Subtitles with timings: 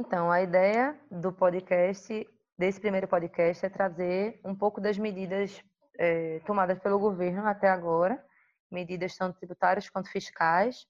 [0.00, 2.24] Então, a ideia do podcast,
[2.56, 5.60] desse primeiro podcast, é trazer um pouco das medidas
[5.98, 8.24] é, tomadas pelo governo até agora,
[8.70, 10.86] medidas tanto tributárias quanto fiscais,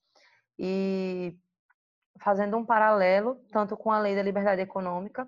[0.58, 1.34] e
[2.21, 5.27] fazendo um paralelo tanto com a lei da liberdade econômica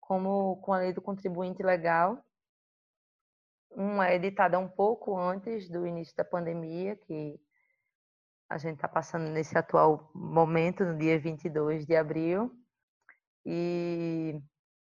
[0.00, 2.18] como com a lei do contribuinte legal.
[3.70, 7.40] Uma é editada um pouco antes do início da pandemia, que
[8.48, 12.50] a gente está passando nesse atual momento, no dia 22 de abril,
[13.44, 14.40] e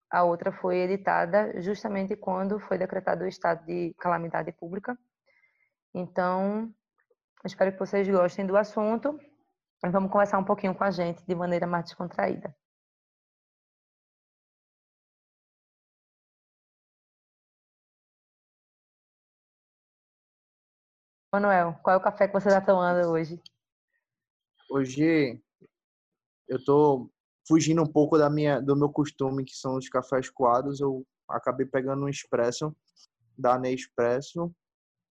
[0.09, 4.97] a outra foi editada justamente quando foi decretado o estado de calamidade pública.
[5.93, 6.73] Então,
[7.45, 9.19] espero que vocês gostem do assunto
[9.83, 12.55] e vamos conversar um pouquinho com a gente de maneira mais descontraída.
[21.31, 23.41] Manuel, qual é o café que você está tomando hoje?
[24.69, 25.41] Hoje
[26.47, 27.12] eu estou
[27.47, 30.79] fugindo um pouco da minha, do meu costume, que são os cafés coados.
[30.79, 32.75] Eu acabei pegando um expresso
[33.37, 34.53] da Nespresso,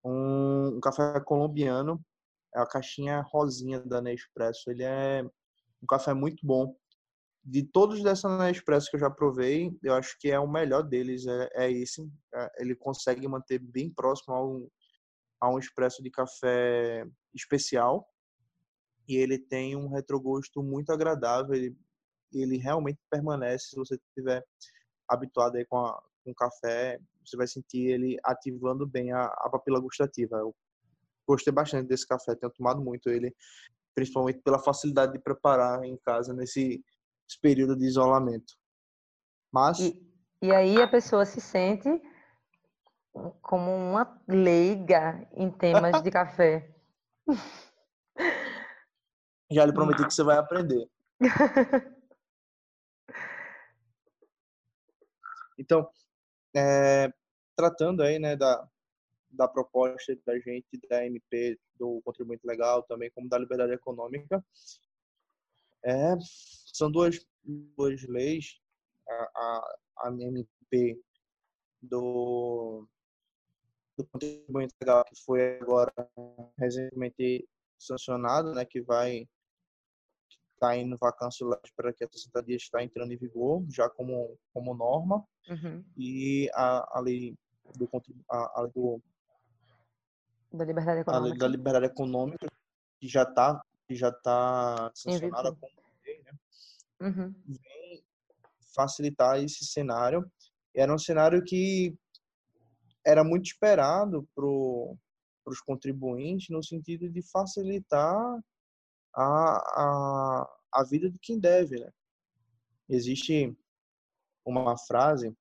[0.04, 2.04] um, um café colombiano,
[2.56, 4.70] é a caixinha rosinha da Nespresso.
[4.72, 5.24] Ele é
[5.82, 6.76] um café muito bom.
[7.44, 11.28] De todos dessa Nespresso que eu já provei, eu acho que é o melhor deles,
[11.28, 12.10] é, é esse.
[12.34, 14.72] É, ele consegue manter bem próximo ao
[15.40, 18.08] a um expresso de café especial
[19.08, 21.54] e ele tem um retrogosto muito agradável.
[21.54, 21.78] Ele,
[22.32, 24.44] ele realmente permanece se você estiver
[25.08, 29.80] habituado aí com, a, com café, você vai sentir ele ativando bem a, a papila
[29.80, 30.38] gustativa.
[30.38, 30.56] Eu
[31.28, 33.36] gostei bastante desse café, tenho tomado muito ele,
[33.94, 36.84] principalmente pela facilidade de preparar em casa nesse
[37.42, 38.54] período de isolamento.
[39.52, 40.06] Mas e,
[40.42, 41.90] e aí a pessoa se sente
[43.42, 46.70] como uma leiga em temas de café.
[49.52, 50.90] Já lhe prometi que você vai aprender.
[55.58, 55.90] Então,
[56.56, 57.12] é,
[57.56, 58.68] tratando aí, né, da,
[59.30, 64.44] da proposta da gente, da MP, do contribuinte legal, também como da liberdade econômica,
[65.84, 66.16] é,
[66.74, 68.60] são duas, duas leis,
[69.08, 71.00] a, a, a MP
[71.82, 72.88] do
[73.98, 75.94] do contribuinte legal que foi agora
[76.58, 79.28] recentemente sancionado, né, que vai
[80.66, 81.46] está indo vacância
[81.76, 85.84] para que a 60 dias está entrando em vigor já como como norma uhum.
[85.96, 87.36] e a, a lei
[87.78, 87.90] do
[88.30, 89.02] a, a lei do
[90.52, 92.48] da liberdade econômica a lei da liberdade econômica
[93.00, 95.72] que já está já está sancionada como
[96.04, 96.32] lei, né?
[97.02, 97.36] Uhum.
[97.46, 98.04] vem
[98.74, 100.30] facilitar esse cenário
[100.74, 101.96] era um cenário que
[103.06, 108.42] era muito esperado para os contribuintes no sentido de facilitar
[109.16, 111.80] a, a, a vida de quem deve.
[111.80, 111.92] Né?
[112.90, 113.58] Existe
[114.46, 115.36] uma frase,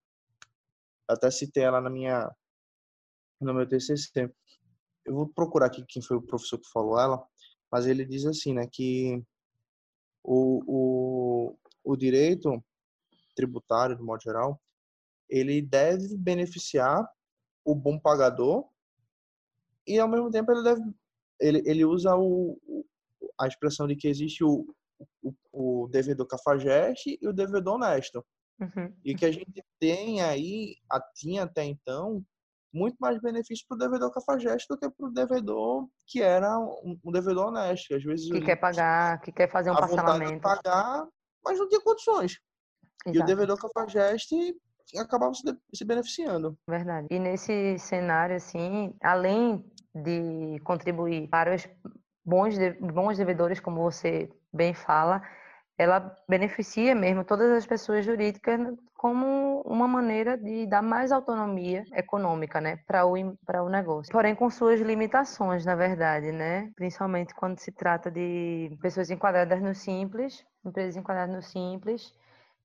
[1.09, 2.35] até citei ela na minha,
[3.41, 4.33] no meu TCC.
[5.05, 7.27] Eu vou procurar aqui quem foi o professor que falou ela,
[7.71, 9.23] mas ele diz assim, né, que
[10.23, 12.65] o, o, o direito
[13.35, 14.61] tributário, de modo geral,
[15.29, 17.07] ele deve beneficiar
[17.65, 18.69] o bom pagador
[19.87, 20.83] e ao mesmo tempo ele deve
[21.41, 22.87] ele, ele usa o,
[23.39, 24.75] a expressão de que existe o,
[25.23, 28.25] o, o devedor cafajeste e o devedor honesto
[28.61, 28.95] uhum.
[29.05, 32.23] e que a gente tem aí a, tinha até então
[32.73, 36.99] muito mais benefício para o devedor cafajeste do que para o devedor que era um,
[37.05, 41.07] um, devedor honesto que às vezes que quer pagar que quer fazer um parcelamento pagar
[41.45, 42.39] mas não tinha condições
[43.07, 43.19] Exato.
[43.19, 44.57] e o devedor cafajeste
[44.99, 45.43] acabavam se,
[45.75, 46.57] se beneficiando.
[46.69, 47.09] Verdade.
[47.11, 49.65] E nesse cenário, assim, além
[49.95, 51.67] de contribuir para os
[52.25, 55.23] bons, bons devedores, como você bem fala,
[55.77, 58.61] ela beneficia mesmo todas as pessoas jurídicas
[58.95, 63.15] como uma maneira de dar mais autonomia econômica, né, para o
[63.45, 64.11] para o negócio.
[64.13, 69.75] Porém com suas limitações, na verdade, né, principalmente quando se trata de pessoas enquadradas no
[69.75, 72.15] simples, empresas enquadradas no simples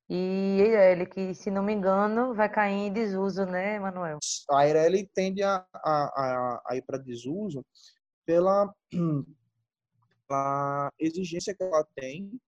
[0.10, 4.18] e ele que, se não me engano, vai cair em desuso, né, Manuel?
[4.50, 7.64] A Eireli tende a, a, a ir para desuso
[8.26, 8.74] pela,
[10.30, 12.40] pela exigência que ela tem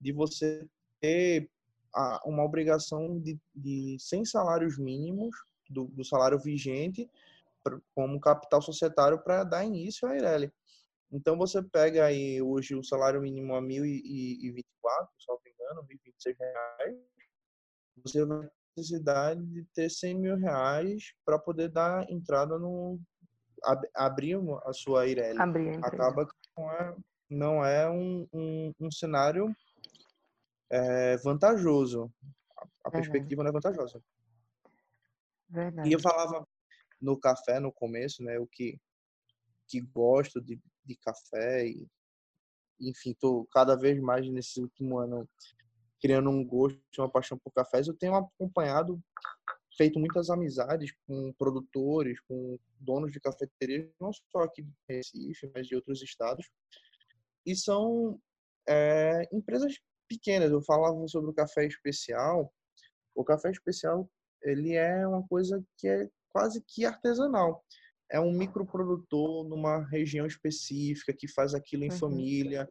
[0.00, 0.66] de você
[1.00, 1.48] ter
[2.24, 5.36] uma obrigação de, de 100 salários mínimos
[5.68, 7.08] do, do salário vigente
[7.94, 10.50] como capital societário para dar início à Eireli.
[11.12, 14.64] Então você pega aí hoje o salário mínimo a 1.024,
[15.18, 16.96] só me engano, 1.026 reais,
[18.02, 23.00] você vai ter necessidade de ter 100 mil reais para poder dar entrada no
[23.64, 25.40] ab, abrir a sua Ireli.
[25.40, 26.94] Abrir Acaba que não é,
[27.28, 29.54] não é um, um, um cenário
[30.70, 32.12] é vantajoso.
[32.56, 34.02] A, a perspectiva não é vantajosa.
[35.48, 35.88] Verdade.
[35.88, 36.46] E eu falava
[37.00, 38.38] no café no começo, né?
[38.38, 38.78] O que
[39.66, 41.86] que gosto de, de café e
[42.80, 45.28] enfim, tô cada vez mais nesse último ano
[46.00, 47.88] criando um gosto, uma paixão por cafés.
[47.88, 49.02] Eu tenho acompanhado,
[49.76, 55.66] feito muitas amizades com produtores, com donos de cafeterias, não só aqui de Recife, mas
[55.66, 56.48] de outros estados.
[57.48, 58.20] E são
[58.68, 59.72] é, empresas
[60.06, 60.50] pequenas.
[60.50, 62.52] Eu falava sobre o café especial.
[63.14, 64.06] O café especial
[64.42, 67.64] ele é uma coisa que é quase que artesanal.
[68.10, 71.96] É um microprodutor numa região específica que faz aquilo em uhum.
[71.96, 72.68] família,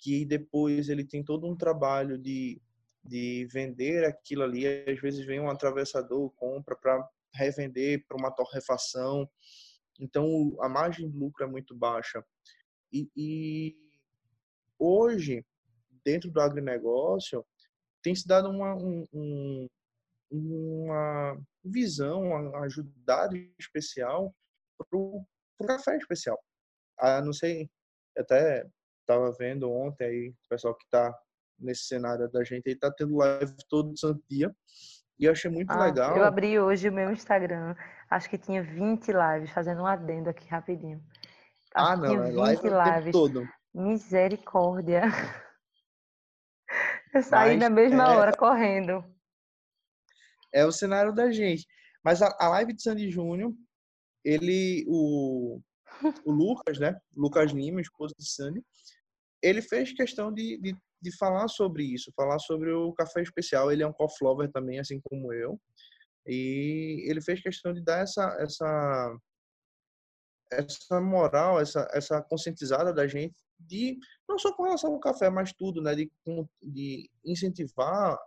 [0.00, 2.60] que depois ele tem todo um trabalho de,
[3.04, 4.66] de vender aquilo ali.
[4.66, 9.30] Às vezes vem um atravessador, compra para revender para uma torrefação.
[10.00, 12.24] Então a margem de lucro é muito baixa.
[12.92, 13.85] E, e
[14.78, 15.44] hoje,
[16.04, 17.44] dentro do agronegócio,
[18.02, 19.68] tem se dado uma, um,
[20.30, 24.34] uma visão, uma ajudada especial
[24.78, 25.26] para o
[25.66, 26.38] café especial.
[26.98, 27.68] Ah, não sei,
[28.16, 28.66] até
[29.00, 31.16] estava vendo ontem aí, o pessoal que está
[31.58, 34.54] nesse cenário da gente aí está tendo live todo santo dia.
[35.18, 36.16] E eu achei muito ah, legal.
[36.16, 37.74] Eu abri hoje o meu Instagram,
[38.10, 41.02] acho que tinha 20 lives, fazendo um adendo aqui rapidinho.
[41.74, 43.12] Acho ah, não, é live lives.
[43.12, 43.48] todo.
[43.76, 45.02] Misericórdia.
[47.14, 48.16] Eu saí Mas, na mesma é...
[48.16, 49.04] hora correndo
[50.56, 51.66] é o cenário da gente.
[52.02, 53.52] Mas a, a live de Sandy Júnior,
[54.24, 55.60] ele, o,
[56.24, 56.98] o Lucas, né?
[57.14, 58.64] Lucas Lima, esposo de Sandy,
[59.42, 63.70] ele fez questão de, de, de, falar sobre isso, falar sobre o café especial.
[63.70, 65.60] Ele é um coffee lover também, assim como eu.
[66.26, 69.18] E ele fez questão de dar essa, essa,
[70.50, 73.98] essa moral, essa, essa conscientizada da gente de
[74.28, 75.94] não só com relação ao café, mas tudo, né?
[75.94, 76.10] De,
[76.62, 78.18] de incentivar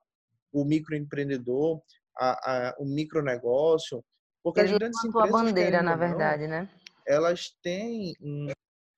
[0.52, 1.81] o microempreendedor,
[2.18, 4.04] a, a, o micronegócio.
[4.44, 5.30] Porque Ele as grandes empresas.
[5.30, 6.70] a bandeira, na verdade, não, né?
[7.06, 8.48] Elas têm um,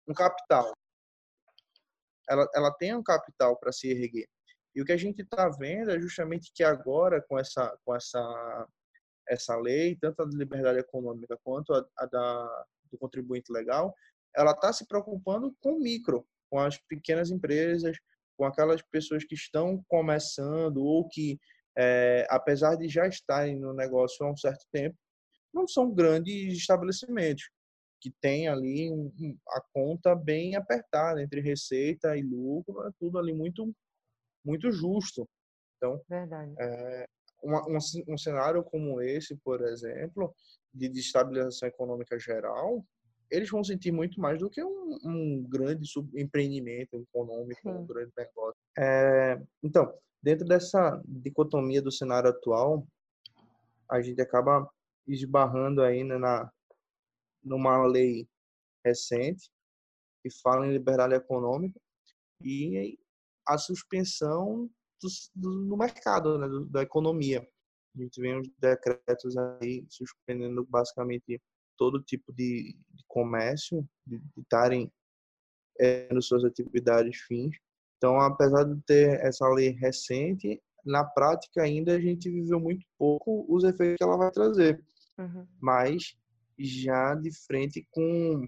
[0.07, 0.71] um capital.
[2.29, 4.27] Ela, ela tem um capital para se erguer.
[4.73, 8.67] E o que a gente está vendo é justamente que agora, com essa, com essa,
[9.27, 13.93] essa lei, tanto a da liberdade econômica quanto a, a da, do contribuinte legal,
[14.35, 17.97] ela está se preocupando com o micro, com as pequenas empresas,
[18.37, 21.39] com aquelas pessoas que estão começando ou que
[21.77, 24.97] é, apesar de já estarem no negócio há um certo tempo,
[25.53, 27.49] não são grandes estabelecimentos
[28.01, 29.11] que têm ali um,
[29.49, 33.71] a conta bem apertada entre receita e lucro, é tudo ali muito
[34.43, 35.29] muito justo.
[35.77, 36.01] Então,
[36.59, 37.05] é,
[37.43, 37.77] uma, um,
[38.07, 40.33] um cenário como esse, por exemplo,
[40.73, 42.83] de estabilização econômica geral,
[43.31, 47.69] eles vão sentir muito mais do que um, um grande empreendimento econômico, Sim.
[47.69, 48.57] um grande negócio.
[48.77, 52.85] É, então, Dentro dessa dicotomia do cenário atual,
[53.89, 54.69] a gente acaba
[55.07, 56.51] esbarrando aí né, na
[57.43, 58.29] numa lei
[58.85, 59.49] recente
[60.21, 61.79] que fala em liberdade econômica
[62.39, 62.99] e
[63.47, 64.69] a suspensão
[65.01, 67.41] do, do, do mercado, né, do, da economia.
[67.95, 71.41] A gente vê uns decretos aí suspendendo basicamente
[71.81, 74.91] todo tipo de, de comércio, de estarem
[75.79, 77.57] é, nas suas atividades fins.
[77.97, 83.47] Então, apesar de ter essa lei recente, na prática ainda a gente viveu muito pouco
[83.49, 84.79] os efeitos que ela vai trazer.
[85.17, 85.47] Uhum.
[85.59, 86.15] Mas
[86.59, 88.47] já de frente com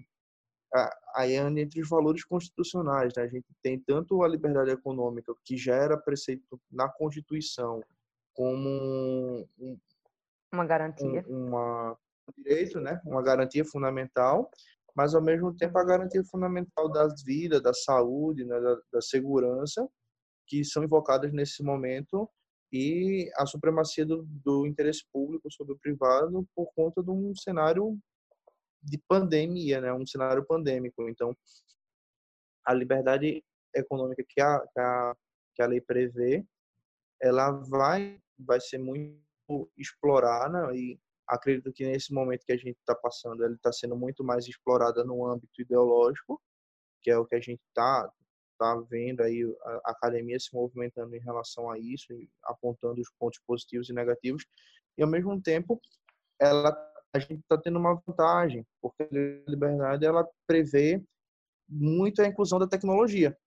[1.16, 3.24] aí entre os valores constitucionais, né?
[3.24, 7.82] a gente tem tanto a liberdade econômica que já era preceito na Constituição
[8.32, 9.78] como um,
[10.52, 12.03] uma garantia, um, uma um
[12.36, 14.50] direito, né, uma garantia fundamental,
[14.96, 19.86] mas ao mesmo tempo a garantia fundamental das vidas, da saúde, né, da, da segurança,
[20.46, 22.28] que são invocadas nesse momento,
[22.72, 27.96] e a supremacia do, do interesse público sobre o privado por conta de um cenário
[28.82, 31.08] de pandemia, né, um cenário pandêmico.
[31.08, 31.36] Então,
[32.66, 33.42] a liberdade
[33.74, 35.16] econômica que a, que a,
[35.54, 36.44] que a lei prevê,
[37.20, 42.94] ela vai, vai ser muito explorada e acredito que nesse momento que a gente está
[42.94, 46.40] passando, ele está sendo muito mais explorada no âmbito ideológico,
[47.02, 48.10] que é o que a gente está
[48.58, 49.42] tá vendo aí
[49.84, 52.06] a academia se movimentando em relação a isso,
[52.44, 54.46] apontando os pontos positivos e negativos,
[54.96, 55.80] e ao mesmo tempo
[56.40, 56.72] ela
[57.12, 61.00] a gente está tendo uma vantagem, porque a liberdade ela prevê
[61.68, 63.38] muito a inclusão da tecnologia.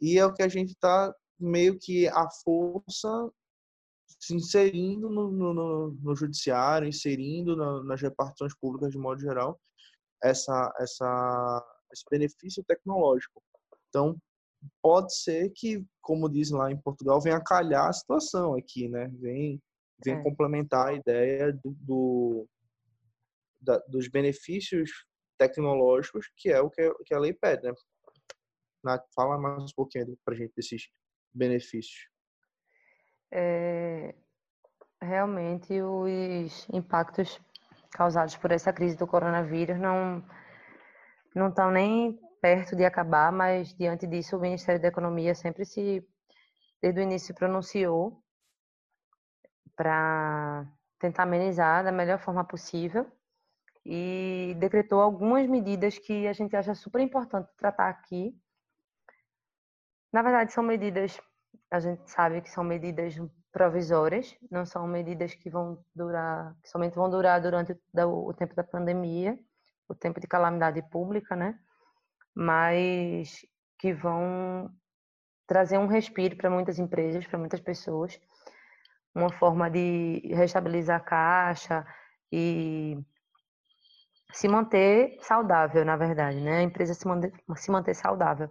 [0.00, 3.30] E é o que a gente está meio que a força
[4.06, 9.60] se inserindo no, no, no judiciário, inserindo na, nas repartições públicas de modo geral,
[10.22, 13.42] essa, essa, esse benefício tecnológico.
[13.88, 14.16] Então,
[14.82, 19.08] pode ser que, como dizem lá em Portugal, venha calhar a situação aqui, né?
[19.14, 19.60] Vem,
[20.04, 20.22] vem é.
[20.22, 22.48] complementar a ideia do, do
[23.60, 24.90] da, dos benefícios
[25.38, 27.74] tecnológicos, que é o que, que a lei pede, né?
[28.82, 30.88] Na, fala mais um pouquinho para gente desses
[31.34, 32.08] benefícios.
[33.38, 34.14] É,
[34.98, 37.38] realmente, os impactos
[37.90, 40.24] causados por essa crise do coronavírus não
[41.34, 46.02] não estão nem perto de acabar, mas diante disso o Ministério da Economia sempre se
[46.80, 48.22] desde o início se pronunciou
[49.76, 50.66] para
[50.98, 53.06] tentar amenizar da melhor forma possível
[53.84, 58.34] e decretou algumas medidas que a gente acha super importante tratar aqui.
[60.10, 61.20] Na verdade, são medidas,
[61.70, 63.14] a gente sabe que são medidas
[63.52, 68.62] provisórias, não são medidas que vão durar, que somente vão durar durante o tempo da
[68.62, 69.38] pandemia,
[69.88, 71.58] o tempo de calamidade pública, né?
[72.34, 73.46] Mas
[73.78, 74.70] que vão
[75.46, 78.20] trazer um respiro para muitas empresas, para muitas pessoas,
[79.14, 81.86] uma forma de restabilizar a caixa
[82.30, 82.98] e
[84.32, 86.58] se manter saudável, na verdade, né?
[86.58, 88.50] A empresa se manter, se manter saudável.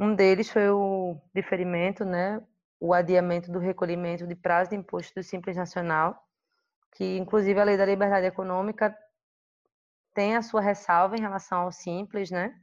[0.00, 2.42] Um deles foi o diferimento, né?
[2.80, 6.26] O adiamento do recolhimento de prazo de imposto do Simples Nacional,
[6.92, 8.96] que inclusive a Lei da Liberdade Econômica
[10.14, 12.58] tem a sua ressalva em relação ao Simples, né?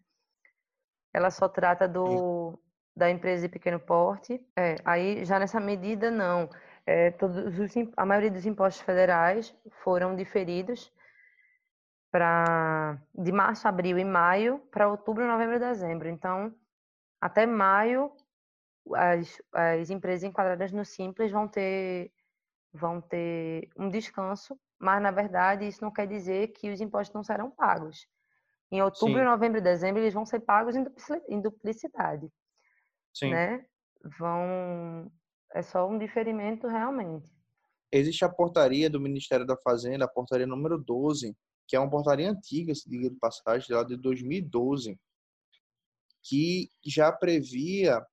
[1.14, 2.60] Ela só trata do
[2.96, 4.44] da empresa de pequeno porte.
[4.56, 6.50] É, aí já nessa medida não.
[6.88, 10.92] É, todos os, a maioria dos impostos federais foram diferidos
[12.10, 16.10] para de março, abril e maio para outubro, novembro e dezembro.
[16.10, 16.52] Então,
[17.20, 18.12] até maio,
[18.96, 22.12] as, as empresas enquadradas no Simples vão ter
[22.74, 27.24] vão ter um descanso, mas na verdade isso não quer dizer que os impostos não
[27.24, 28.06] serão pagos.
[28.72, 29.26] Em outubro, Sim.
[29.26, 32.30] novembro e dezembro eles vão ser pagos em duplicidade.
[33.14, 33.32] Sim.
[33.32, 33.66] Né?
[34.20, 35.12] Vão
[35.54, 37.28] é só um diferimento realmente.
[37.92, 41.36] Existe a portaria do Ministério da Fazenda, a portaria número 12,
[41.68, 45.00] que é uma portaria antiga, se diga de passagem, lá de 2012,
[46.28, 48.06] que já previa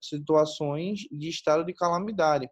[0.00, 2.48] situações de estado de calamidade.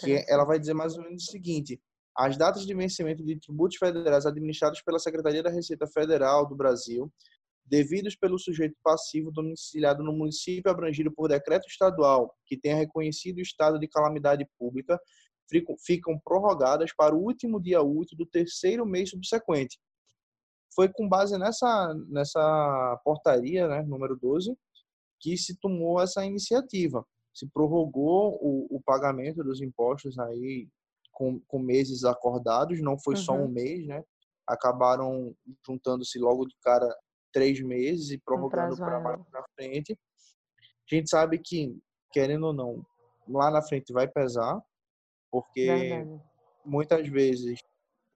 [0.00, 1.80] Que ela vai dizer mais ou menos o seguinte:
[2.16, 7.12] as datas de vencimento de tributos federais administrados pela Secretaria da Receita Federal do Brasil,
[7.64, 13.42] devidos pelo sujeito passivo domiciliado no município abrangido por decreto estadual que tenha reconhecido o
[13.42, 14.98] estado de calamidade pública,
[15.84, 19.78] ficam prorrogadas para o último dia útil do terceiro mês subsequente.
[20.76, 24.54] Foi com base nessa, nessa portaria, né, número 12,
[25.18, 27.02] que se tomou essa iniciativa.
[27.34, 30.68] Se prorrogou o, o pagamento dos impostos aí
[31.12, 33.20] com, com meses acordados, não foi uhum.
[33.20, 34.04] só um mês, né?
[34.46, 35.34] Acabaram
[35.66, 36.94] juntando-se logo de cara
[37.32, 39.98] três meses e prorrogando para mais para frente.
[40.60, 41.74] A gente sabe que,
[42.12, 42.86] querendo ou não,
[43.26, 44.62] lá na frente vai pesar,
[45.30, 46.22] porque Verdade.
[46.64, 47.60] muitas vezes,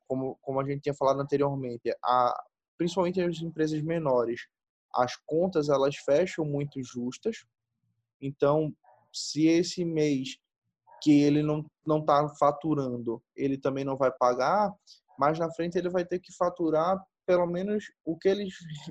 [0.07, 2.45] como, como a gente tinha falado anteriormente, a,
[2.81, 4.49] principalmente as empresas menores,
[4.95, 7.45] as contas elas fecham muito justas.
[8.23, 8.75] Então,
[9.13, 10.39] se esse mês
[11.03, 14.73] que ele não não está faturando, ele também não vai pagar,
[15.19, 18.49] mas na frente ele vai ter que faturar pelo menos o que ele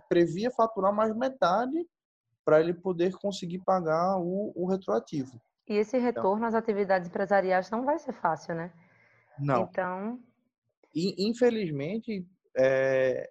[0.07, 1.83] previa faturar mais metade
[2.45, 5.41] para ele poder conseguir pagar o, o retroativo.
[5.67, 8.71] E esse então retorno então, às atividades empresariais não vai ser fácil, né?
[9.39, 9.63] Não.
[9.63, 10.19] Então.
[10.93, 12.23] E, infelizmente,
[12.55, 13.29] é,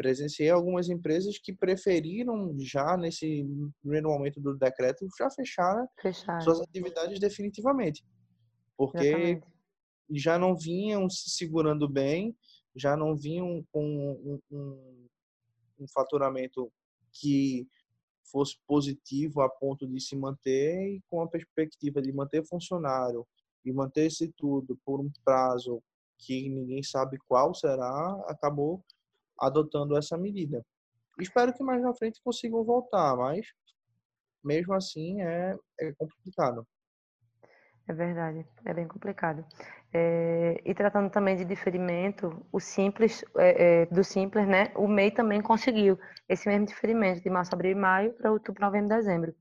[0.00, 3.46] presenciei algumas empresas que preferiram já nesse
[3.82, 6.40] primeiro momento do decreto já fechar Fechar.
[6.40, 8.02] suas atividades definitivamente,
[8.78, 9.46] porque Exatamente.
[10.10, 12.34] já não vinham se segurando bem,
[12.74, 15.06] já não vinham com um, um,
[15.80, 16.72] um faturamento
[17.12, 17.68] que
[18.32, 23.26] fosse positivo a ponto de se manter e com a perspectiva de manter funcionário
[23.62, 25.82] e manter esse tudo por um prazo
[26.16, 28.82] que ninguém sabe qual será, acabou
[29.40, 30.64] adotando essa medida.
[31.18, 33.46] Espero que mais na frente consigam voltar, mas
[34.42, 36.66] mesmo assim é, é complicado.
[37.88, 39.44] É verdade, é bem complicado.
[39.92, 44.72] É, e tratando também de diferimento, o simples, é, é, do simples, né?
[44.76, 48.88] O MEI também conseguiu esse mesmo diferimento de março, abril e maio para outubro, novembro
[48.88, 49.34] dezembro.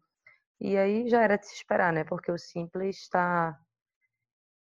[0.60, 2.04] E aí já era de se esperar, né?
[2.04, 3.56] Porque o simples está,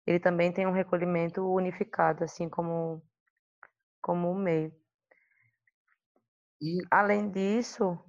[0.08, 3.04] ele também tem um recolhimento unificado, assim como
[4.02, 4.72] como o MEI.
[6.64, 8.00] E além disso,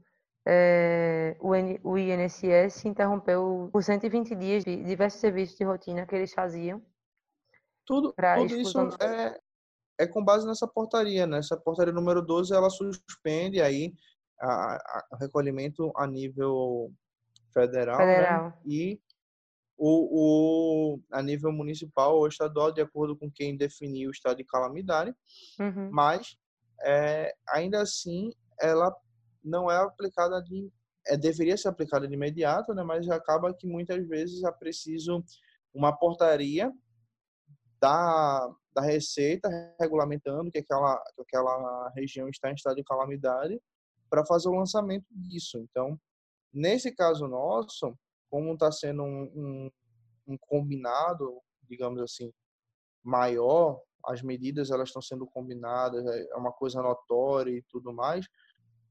[0.47, 1.51] é, o,
[1.91, 6.81] o INSS interrompeu por 120 dias de diversos serviços de rotina que eles faziam.
[7.85, 9.37] Tudo, tudo isso é,
[9.99, 11.39] é com base nessa portaria, né?
[11.39, 13.93] Essa portaria número 12, ela suspende aí
[15.11, 16.93] o recolhimento a nível
[17.53, 18.15] federal, né?
[18.15, 18.45] federal.
[18.45, 18.55] Né?
[18.67, 19.01] e
[19.77, 24.45] o, o, a nível municipal ou estadual, de acordo com quem definiu o estado de
[24.45, 25.13] calamidade,
[25.59, 25.91] uhum.
[25.91, 26.37] mas
[26.85, 28.31] é, ainda assim
[28.61, 28.95] ela
[29.43, 30.71] não é aplicada de
[31.07, 32.83] é, deveria ser aplicada de imediato, né?
[32.83, 35.23] Mas acaba que muitas vezes é preciso
[35.73, 36.73] uma portaria
[37.81, 43.61] da, da Receita regulamentando que aquela, que aquela região está em estado de calamidade
[44.09, 45.59] para fazer o lançamento disso.
[45.59, 45.99] Então,
[46.53, 47.95] nesse caso nosso,
[48.31, 49.71] como está sendo um, um,
[50.29, 52.33] um, combinado, digamos assim,
[53.03, 58.27] maior, as medidas elas estão sendo combinadas, é uma coisa notória e tudo mais,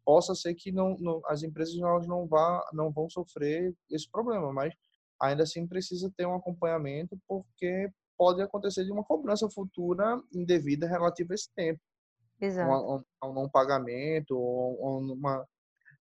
[0.05, 4.51] possa ser que não, não as empresas elas não, vá, não vão sofrer esse problema,
[4.51, 4.73] mas
[5.21, 11.33] ainda assim precisa ter um acompanhamento porque pode acontecer de uma cobrança futura indevida relativa
[11.33, 11.79] a esse tempo.
[12.39, 13.03] Exato.
[13.23, 15.47] Um, um não pagamento, ou, uma...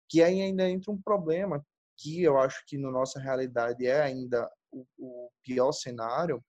[0.07, 1.63] que aí ainda entra um problema
[1.97, 6.43] que eu acho que na nossa realidade é ainda o, o pior cenário,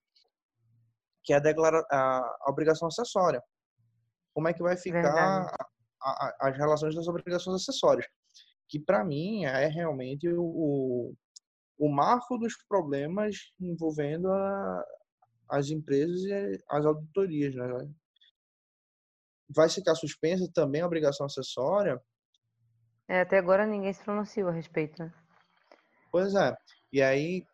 [1.24, 1.84] que é a, declara...
[1.90, 3.42] a obrigação acessória.
[4.32, 5.68] Como é que vai ficar a,
[6.02, 8.06] a, as relações das obrigações acessórias?
[8.68, 11.14] Que para mim é realmente o,
[11.78, 14.84] o marco dos problemas envolvendo a,
[15.50, 17.54] as empresas e as auditorias.
[17.54, 17.92] Né?
[19.54, 22.00] Vai ficar suspensa também a obrigação acessória?
[23.08, 25.02] É, até agora ninguém se pronunciou a respeito.
[25.02, 25.12] Né?
[26.12, 26.54] Pois é.
[26.92, 27.44] E aí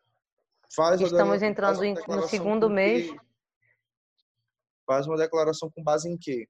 [0.74, 3.14] faz Estamos a, entrando no segundo mês.
[4.86, 6.46] Faz uma declaração com base em quê?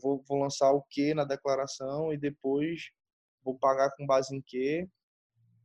[0.00, 2.90] Vou, vou lançar o que na declaração e depois
[3.42, 4.88] vou pagar com base em quê?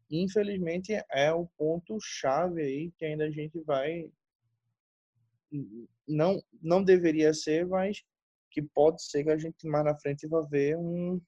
[0.09, 4.11] infelizmente é o ponto chave aí que ainda a gente vai
[6.07, 8.03] não não deveria ser, mas
[8.51, 11.21] que pode ser que a gente mais na frente vai ver um,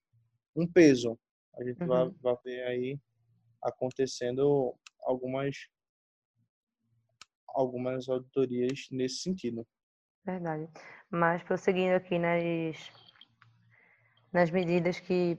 [0.55, 1.19] um peso.
[1.55, 1.87] A gente uhum.
[1.87, 2.99] vai, vai ver aí
[3.63, 5.55] acontecendo algumas
[7.47, 9.67] algumas auditorias nesse sentido.
[10.23, 10.69] Verdade.
[11.11, 12.89] Mas prosseguindo aqui nas
[14.31, 15.37] nas medidas que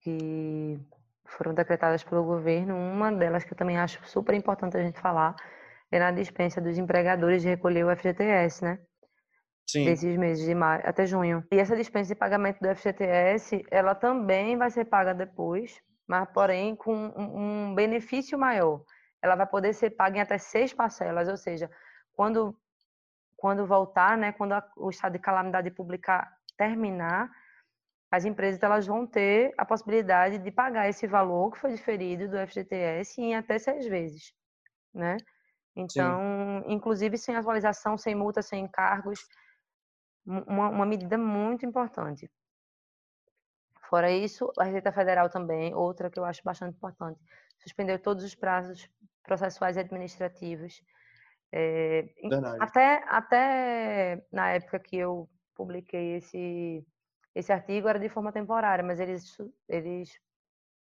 [0.00, 0.80] que
[1.24, 2.74] foram decretadas pelo governo.
[2.76, 5.34] Uma delas que eu também acho super importante a gente falar
[5.90, 8.78] é na dispensa dos empregadores de recolher o FGTS, né?
[9.66, 9.86] Sim.
[9.86, 11.42] Desses meses de maio até junho.
[11.50, 16.76] E essa dispensa de pagamento do FGTS, ela também vai ser paga depois, mas porém
[16.76, 18.84] com um benefício maior.
[19.22, 21.70] Ela vai poder ser paga em até seis parcelas, ou seja,
[22.12, 22.54] quando
[23.44, 26.26] quando voltar, né, quando a, o estado de calamidade pública
[26.56, 27.30] terminar,
[28.10, 32.38] as empresas elas vão ter a possibilidade de pagar esse valor que foi diferido do
[32.38, 34.32] FGTS em até seis vezes,
[34.94, 35.18] né?
[35.76, 36.72] Então, Sim.
[36.72, 39.20] inclusive sem atualização, sem multa, sem encargos,
[40.24, 42.30] uma, uma medida muito importante.
[43.90, 47.20] Fora isso, a Receita Federal também, outra que eu acho bastante importante,
[47.58, 48.88] suspendeu todos os prazos
[49.22, 50.80] processuais e administrativos.
[51.52, 52.06] É,
[52.60, 56.84] até, até na época que eu publiquei esse,
[57.34, 59.36] esse artigo era de forma temporária, mas eles,
[59.68, 60.18] eles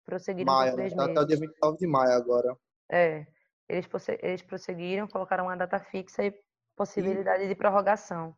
[0.05, 0.99] prosseguiram Maia, por três né?
[0.99, 1.17] meses.
[1.17, 2.57] Até o dia 29 de maio agora.
[2.91, 3.27] É,
[3.69, 3.89] eles,
[4.21, 6.35] eles prosseguiram, colocaram uma data fixa e
[6.77, 7.49] possibilidade e...
[7.49, 8.35] de prorrogação.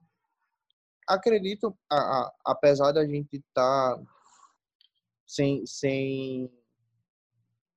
[1.08, 4.02] Acredito, a, a, apesar da gente estar tá
[5.26, 6.50] sem, sem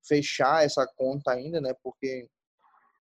[0.05, 1.73] fechar essa conta ainda, né?
[1.81, 2.29] Porque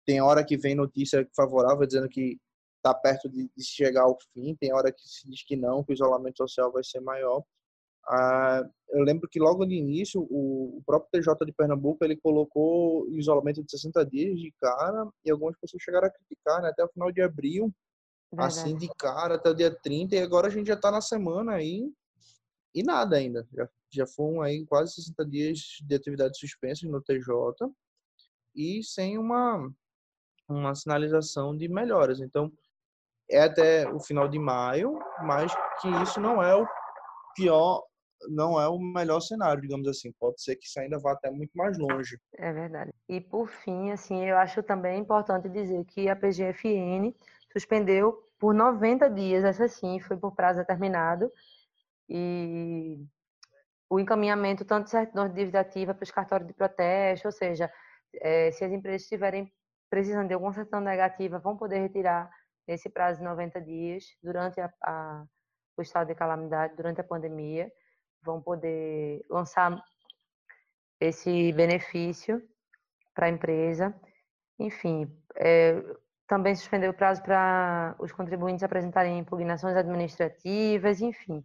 [0.08, 2.40] tem hora que vem notícia favorável dizendo que
[2.78, 5.92] está perto de, de, chegar ao fim, tem hora que se diz que não, que
[5.92, 7.44] o isolamento social vai ser maior.
[8.08, 13.06] Ah, eu lembro que logo no início, o, o, próprio TJ de Pernambuco, ele colocou
[13.10, 16.90] isolamento de 60 dias de cara, e algumas pessoas chegaram a criticar, né, até o
[16.90, 17.70] final de abril,
[18.32, 18.60] Verdade.
[18.60, 21.56] assim, de cara, até o dia 30, e agora a gente já está na semana
[21.56, 21.92] aí,
[22.74, 23.46] e nada ainda.
[23.52, 27.70] Já, já foram aí quase 60 dias de atividades suspensas no TJ,
[28.56, 29.70] e sem uma,
[30.48, 32.20] uma sinalização de melhoras.
[32.20, 32.52] Então,
[33.30, 36.66] é até o final de maio, mas que isso não é o
[37.36, 37.84] pior,
[38.30, 40.12] não é o melhor cenário, digamos assim.
[40.20, 42.18] Pode ser que isso ainda vá até muito mais longe.
[42.38, 42.92] É verdade.
[43.08, 47.14] E por fim, assim, eu acho também importante dizer que a PGFN
[47.52, 51.32] suspendeu por 90 dias, essa sim, foi por prazo determinado,
[52.08, 53.04] e
[53.90, 57.72] o encaminhamento tanto de certidão de dívida ativa para os cartórios de protesto, ou seja,
[58.16, 59.52] é, se as empresas estiverem
[59.90, 62.30] precisando de alguma certidão negativa, vão poder retirar
[62.68, 65.26] nesse prazo de 90 dias, durante a, a,
[65.78, 67.72] o estado de calamidade, durante a pandemia,
[68.22, 69.82] vão poder lançar
[71.00, 72.42] esse benefício
[73.14, 73.96] para a empresa.
[74.60, 75.82] Enfim, é,
[76.28, 81.44] também suspendeu o prazo para os contribuintes apresentarem impugnações administrativas, enfim.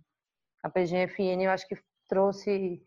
[0.62, 1.76] A PGFN eu acho que
[2.08, 2.84] trouxe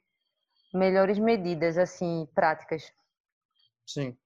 [0.73, 2.91] melhores medidas, assim, práticas.
[3.85, 4.17] Sim.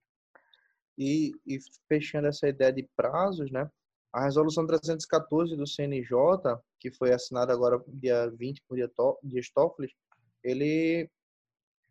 [1.00, 1.58] E, e
[1.88, 3.72] fechando essa ideia de prazos, né?
[4.12, 6.12] A resolução 314 do CNJ,
[6.78, 8.76] que foi assinada agora dia 20 por
[9.24, 9.90] Dias Toffoli,
[10.44, 11.10] ele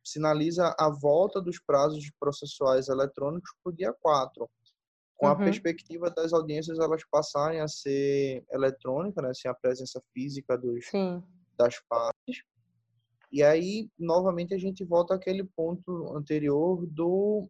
[0.05, 4.49] sinaliza a volta dos prazos processuais eletrônicos para o dia 4,
[5.17, 5.33] com uhum.
[5.33, 10.87] a perspectiva das audiências elas passarem a ser eletrônicas, né, sem a presença física dos,
[11.57, 12.43] das partes.
[13.31, 17.49] E aí, novamente, a gente volta àquele ponto anterior do,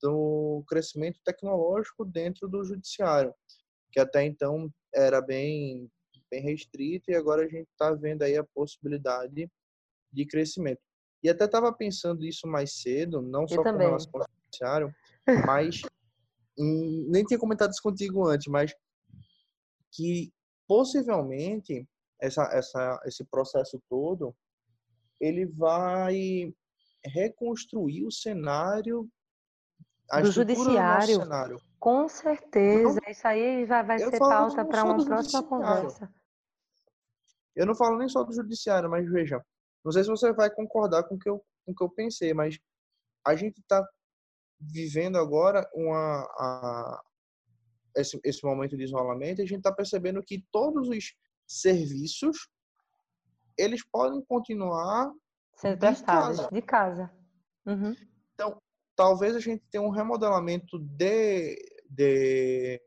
[0.00, 3.34] do crescimento tecnológico dentro do judiciário,
[3.92, 5.90] que até então era bem,
[6.30, 9.50] bem restrito e agora a gente está vendo aí a possibilidade
[10.12, 10.80] de crescimento.
[11.22, 14.94] E até estava pensando isso mais cedo, não só com relação ao judiciário,
[15.46, 15.82] mas
[16.58, 18.74] nem tinha comentado isso contigo antes, mas
[19.92, 20.32] que
[20.66, 21.86] possivelmente
[22.20, 24.34] essa, essa, esse processo todo
[25.20, 26.52] ele vai
[27.04, 29.08] reconstruir o cenário
[30.18, 31.18] do judiciário.
[31.18, 31.60] Do cenário.
[31.78, 36.12] Com certeza, não, isso aí já vai ser pauta para uma próxima conversa.
[37.56, 39.42] Eu não falo nem só do judiciário, mas veja,
[39.84, 42.34] não sei se você vai concordar com o que eu, com o que eu pensei,
[42.34, 42.58] mas
[43.26, 43.86] a gente está
[44.60, 47.02] vivendo agora uma, a,
[47.96, 51.14] esse, esse momento de isolamento e a gente está percebendo que todos os
[51.46, 52.48] serviços
[53.58, 55.10] eles podem continuar
[55.56, 57.10] sendo prestados de casa.
[57.66, 57.94] Uhum.
[59.00, 61.56] Talvez a gente tenha um remodelamento de,
[61.88, 62.78] de,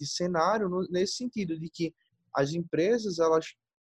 [0.00, 1.94] de cenário no, nesse sentido de que
[2.34, 3.52] as empresas elas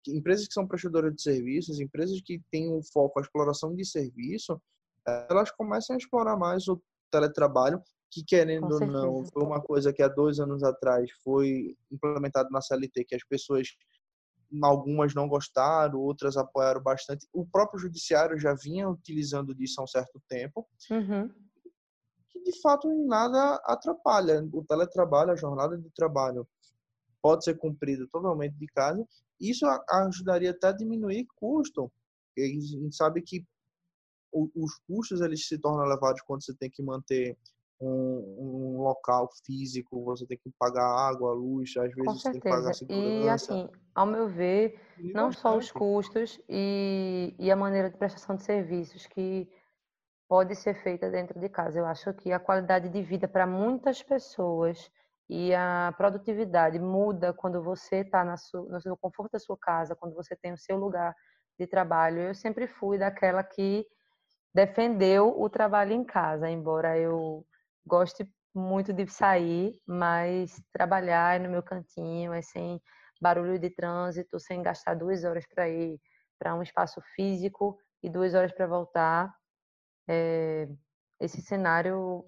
[0.08, 4.60] empresas que são prestadoras de serviços, empresas que têm um foco a exploração de serviço,
[5.06, 10.02] elas começam a explorar mais o teletrabalho, que querendo ou não, foi uma coisa que
[10.02, 13.68] há dois anos atrás foi implementado na CLT, que as pessoas,
[14.60, 17.28] algumas não gostaram, outras apoiaram bastante.
[17.32, 20.66] O próprio judiciário já vinha utilizando disso há um certo tempo.
[20.90, 21.43] Uhum.
[22.35, 24.47] Que de fato em nada atrapalha.
[24.53, 26.47] O teletrabalho, a jornada de trabalho
[27.23, 29.07] pode ser cumprida totalmente de casa
[29.40, 31.90] isso ajudaria até a diminuir custo.
[32.37, 33.44] A gente sabe que
[34.33, 37.38] os custos eles se tornam elevados quando você tem que manter
[37.81, 42.49] um, um, local físico, você tem que pagar água, luz, às vezes você tem que
[42.49, 43.25] pagar segurança.
[43.25, 45.40] E assim, ao meu ver, e não bastante.
[45.40, 49.49] só os custos e, e a maneira de prestação de serviços que
[50.28, 51.78] pode ser feita dentro de casa.
[51.78, 54.90] Eu acho que a qualidade de vida para muitas pessoas
[55.28, 60.37] e a produtividade muda quando você está no seu conforto da sua casa, quando você
[60.37, 61.14] tem o seu lugar
[61.58, 62.20] de trabalho.
[62.20, 63.87] Eu sempre fui daquela que
[64.54, 67.44] defendeu o trabalho em casa, embora eu
[67.87, 72.80] goste muito de sair, mas trabalhar no meu cantinho, é sem
[73.20, 75.98] barulho de trânsito, sem gastar duas horas para ir
[76.38, 79.34] para um espaço físico e duas horas para voltar.
[80.08, 80.68] É,
[81.20, 82.24] esse cenário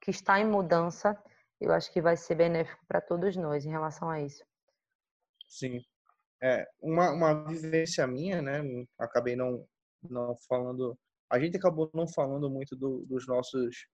[0.00, 1.20] que está em mudança
[1.60, 4.42] eu acho que vai ser benéfico para todos nós em relação a isso.
[5.46, 5.84] Sim.
[6.42, 8.62] É, uma, uma vivência minha, né?
[8.98, 9.66] Acabei não,
[10.02, 10.98] não falando.
[11.28, 13.86] A gente acabou não falando muito do, dos nossos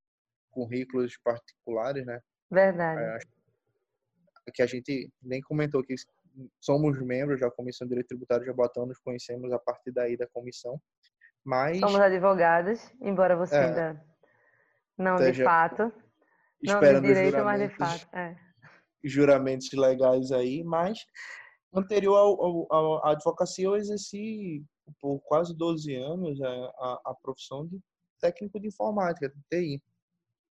[0.50, 2.20] currículos particulares, né?
[2.48, 3.26] Verdade.
[4.46, 5.96] É, que a gente nem comentou que
[6.60, 10.28] somos membros da Comissão de Direito Tributário de Jabotão, nos conhecemos a partir daí da
[10.28, 10.80] comissão.
[11.46, 11.78] Mas.
[11.78, 14.04] Somos advogados, embora você é, ainda
[14.98, 15.92] não de fato
[16.60, 18.36] não, de direito, mas de fato, é.
[19.04, 21.06] juramentos legais aí, mas
[21.72, 24.64] anterior ao, ao, à advocacia eu exerci
[25.00, 27.78] por quase 12 anos a, a, a, profissão de
[28.20, 29.82] técnico de informática, de TI.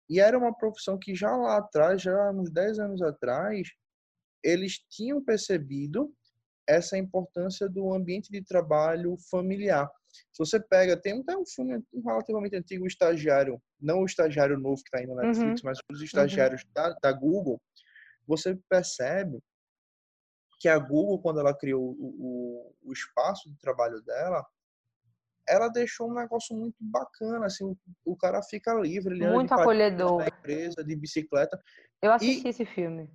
[0.09, 3.67] E era uma profissão que já lá atrás, já uns 10 anos atrás,
[4.43, 6.11] eles tinham percebido
[6.67, 9.91] essa importância do ambiente de trabalho familiar.
[10.11, 14.81] Se você pega, tem até um filme relativamente antigo, o Estagiário, não o Estagiário novo
[14.81, 15.27] que está indo na uhum.
[15.27, 15.69] Netflix, uhum.
[15.69, 16.71] mas os estagiários uhum.
[16.73, 17.61] da, da, Google,
[18.27, 19.39] você percebe
[20.59, 24.45] que a Google, quando ela criou o, o, o espaço de trabalho dela,
[25.47, 30.19] ela deixou um negócio muito bacana, assim, o, o cara fica livre, ele muito acolhedor
[30.19, 31.59] da empresa, de bicicleta.
[32.01, 33.09] Eu assisti esse filme.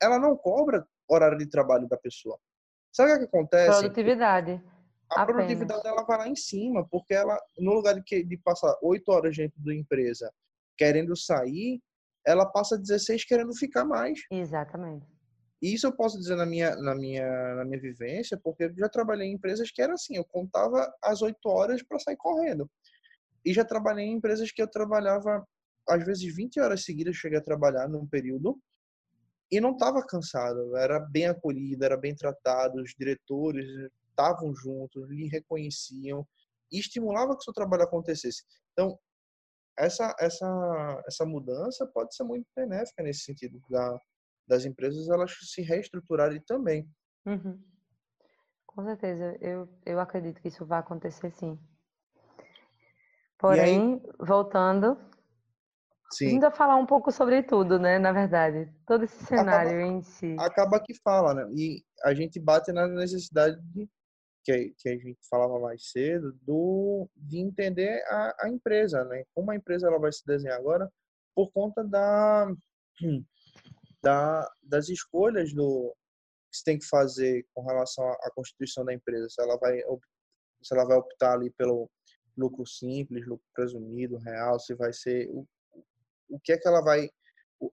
[0.00, 2.38] Ela não cobra horário de trabalho da pessoa.
[2.92, 3.78] Sabe o que acontece?
[3.80, 4.62] Produtividade.
[5.14, 5.44] A Apenas.
[5.44, 9.10] produtividade dela vai lá em cima, porque ela, no lugar de, que, de passar oito
[9.10, 10.32] horas dentro da empresa
[10.76, 11.80] querendo sair,
[12.26, 14.20] ela passa 16 querendo ficar mais.
[14.30, 15.06] Exatamente.
[15.62, 19.28] Isso eu posso dizer na minha, na minha, na minha vivência, porque eu já trabalhei
[19.28, 22.68] em empresas que era assim, eu contava as oito horas para sair correndo.
[23.44, 25.46] E já trabalhei em empresas que eu trabalhava,
[25.88, 28.58] às vezes, 20 horas seguidas, cheguei a trabalhar num período,
[29.50, 33.66] e não estava cansado, era bem acolhido, era bem tratado, os diretores
[34.14, 36.26] estavam juntos, lhe reconheciam
[36.70, 38.44] e estimulava que o seu trabalho acontecesse.
[38.72, 38.98] Então,
[39.76, 43.98] essa, essa, essa mudança pode ser muito benéfica nesse sentido, da,
[44.46, 46.88] das empresas elas se reestruturarem também.
[47.26, 47.60] Uhum.
[48.66, 51.58] Com certeza, eu, eu acredito que isso vai acontecer sim.
[53.38, 54.98] Porém, aí, voltando,
[56.10, 56.26] sim.
[56.26, 57.98] ainda falar um pouco sobre tudo, né?
[57.98, 60.36] Na verdade, todo esse cenário acaba, em si.
[60.38, 61.46] Acaba que fala, né?
[61.52, 63.88] E a gente bate na necessidade de
[64.44, 69.24] que, que a gente falava mais cedo, do, de entender a, a empresa, né?
[69.34, 70.90] Como a empresa ela vai se desenhar agora
[71.34, 72.46] por conta da,
[74.02, 75.94] da, das escolhas do
[76.50, 79.28] que se tem que fazer com relação à constituição da empresa.
[79.28, 79.80] Se ela vai,
[80.62, 81.90] se ela vai optar ali pelo
[82.36, 85.46] lucro simples, lucro presumido, real, se vai ser o,
[86.28, 87.08] o que é que ela vai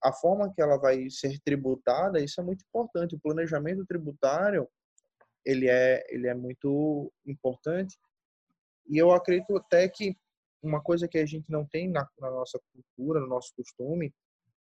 [0.04, 3.16] a forma que ela vai ser tributada, isso é muito importante.
[3.16, 4.70] O planejamento tributário,
[5.46, 7.98] ele é, ele é muito importante.
[8.88, 10.18] E eu acredito até que
[10.62, 14.14] uma coisa que a gente não tem na, na nossa cultura, no nosso costume,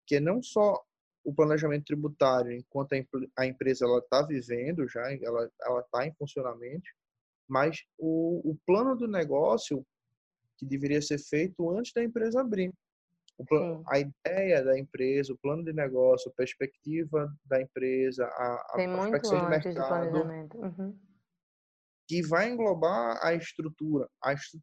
[0.05, 0.81] que é não só
[1.23, 2.97] o planejamento tributário, enquanto a,
[3.41, 6.89] a empresa ela está vivendo já, ela ela está em funcionamento,
[7.47, 9.85] mas o, o plano do negócio
[10.57, 12.73] que deveria ser feito antes da empresa abrir.
[13.45, 18.87] Plano, a ideia da empresa, o plano de negócio, a perspectiva da empresa, a, Tem
[18.87, 20.17] a prospecção de mercado,
[20.55, 20.99] uhum.
[22.07, 24.59] que vai englobar a estrutura, a estru...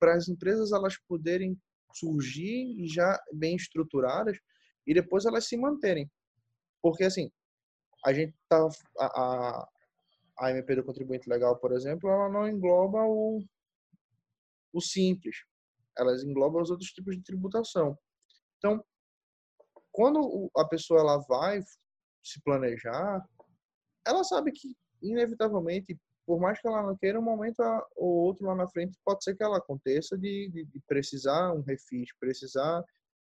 [0.00, 1.56] para as empresas elas poderem
[1.94, 4.36] surgir já bem estruturadas
[4.86, 6.10] e depois elas se manterem.
[6.82, 7.30] Porque assim,
[8.04, 9.68] a gente tá a, a,
[10.40, 13.40] a MP do contribuinte legal, por exemplo, ela não engloba o
[14.76, 15.36] o simples.
[15.96, 17.98] Elas englobam os outros tipos de tributação.
[18.58, 18.84] Então,
[19.92, 21.60] quando a pessoa ela vai
[22.22, 23.24] se planejar,
[24.06, 27.62] ela sabe que inevitavelmente, por mais que ela não queira, um momento
[27.94, 31.60] ou outro lá na frente pode ser que ela aconteça de, de, de precisar um
[31.60, 32.84] refis, precisar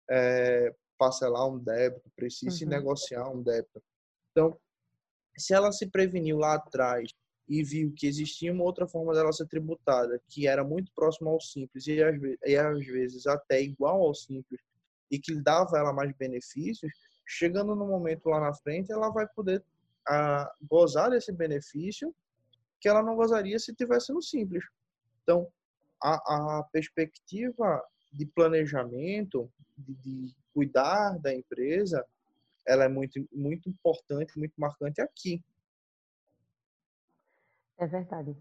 [0.10, 2.70] é, parcelar um débito, precisa uhum.
[2.70, 3.82] negociar um débito.
[4.32, 4.60] Então,
[5.38, 7.12] se ela se preveniu lá atrás
[7.48, 11.40] e viu que existia uma outra forma dela ser tributada, que era muito próximo ao
[11.40, 14.60] simples e às vezes até igual ao simples,
[15.12, 16.91] e que dava ela mais benefícios,
[17.26, 19.63] chegando no momento lá na frente, ela vai poder
[20.08, 22.13] a, gozar desse benefício
[22.80, 24.63] que ela não gozaria se tivesse no simples.
[25.24, 25.48] Então,
[26.02, 32.04] a, a perspectiva de planejamento, de, de, cuidar da empresa,
[32.65, 35.43] ela é muito, muito importante, muito marcante aqui.
[37.78, 38.36] É verdade.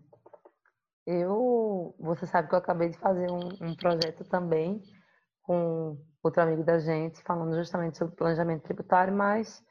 [1.07, 4.83] Eu, você sabe que eu acabei de fazer um, um projeto também
[5.43, 9.63] com outro amigo da gente, falando justamente sobre planejamento tributário, mas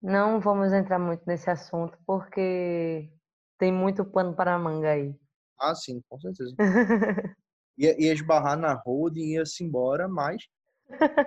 [0.00, 3.10] não vamos entrar muito nesse assunto porque
[3.58, 5.14] tem muito pano para a manga aí.
[5.58, 6.54] Ah, sim, com certeza.
[7.78, 8.80] ia, ia esbarrar na
[9.14, 10.42] e ia-se embora, mas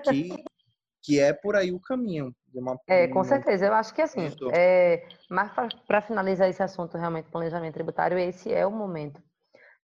[0.04, 0.44] que,
[1.02, 2.36] que é por aí o caminho.
[2.54, 3.26] Uma, é, com uma...
[3.26, 3.66] certeza.
[3.66, 5.52] Eu acho que assim, é, mas
[5.88, 9.22] para finalizar esse assunto realmente planejamento tributário, esse é o momento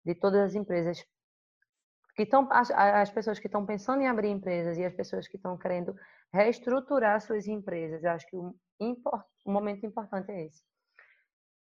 [0.04, 1.04] de todas as empresas
[2.14, 5.36] que estão as, as pessoas que estão pensando em abrir empresas e as pessoas que
[5.36, 5.94] estão querendo
[6.32, 8.02] reestruturar suas empresas.
[8.02, 8.54] Eu acho que o,
[9.44, 10.62] o momento importante é esse.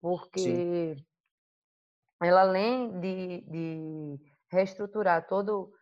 [0.00, 1.06] Porque Sim.
[2.22, 4.20] ela além de, de
[4.50, 5.72] reestruturar todo,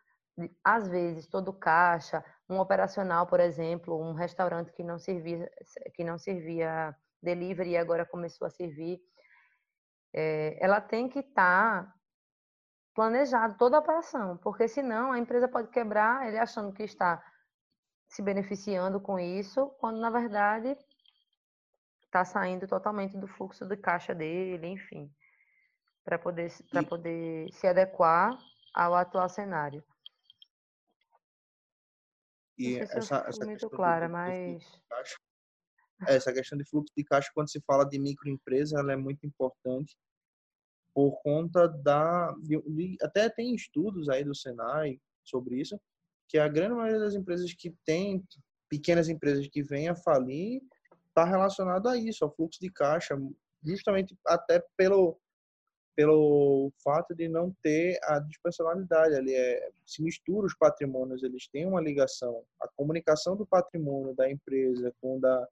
[0.62, 5.50] às vezes, todo caixa, um operacional, por exemplo, um restaurante que não servia,
[5.94, 9.00] que não servia delivery e agora começou a servir,
[10.12, 11.93] é, ela tem que estar tá
[12.94, 17.22] planejado toda a operação, porque senão a empresa pode quebrar, ele achando que está
[18.08, 20.76] se beneficiando com isso, quando na verdade
[22.04, 25.12] está saindo totalmente do fluxo de caixa dele, enfim,
[26.04, 28.38] para poder para poder se adequar
[28.72, 29.82] ao atual cenário.
[32.56, 34.62] E essa, se essa muito clara, mas
[36.06, 39.96] essa questão de fluxo de caixa quando se fala de microempresa, ela é muito importante
[40.94, 42.32] por conta da.
[42.40, 45.78] De, de, até tem estudos aí do Senai sobre isso,
[46.28, 48.24] que a grande maioria das empresas que tem,
[48.68, 50.62] pequenas empresas que vêm a falir,
[51.08, 53.16] está relacionado a isso, ao fluxo de caixa,
[53.62, 55.18] justamente até pelo,
[55.96, 61.66] pelo fato de não ter a dispensionalidade ali é se mistura os patrimônios eles têm
[61.66, 65.48] uma ligação a comunicação do patrimônio da empresa com da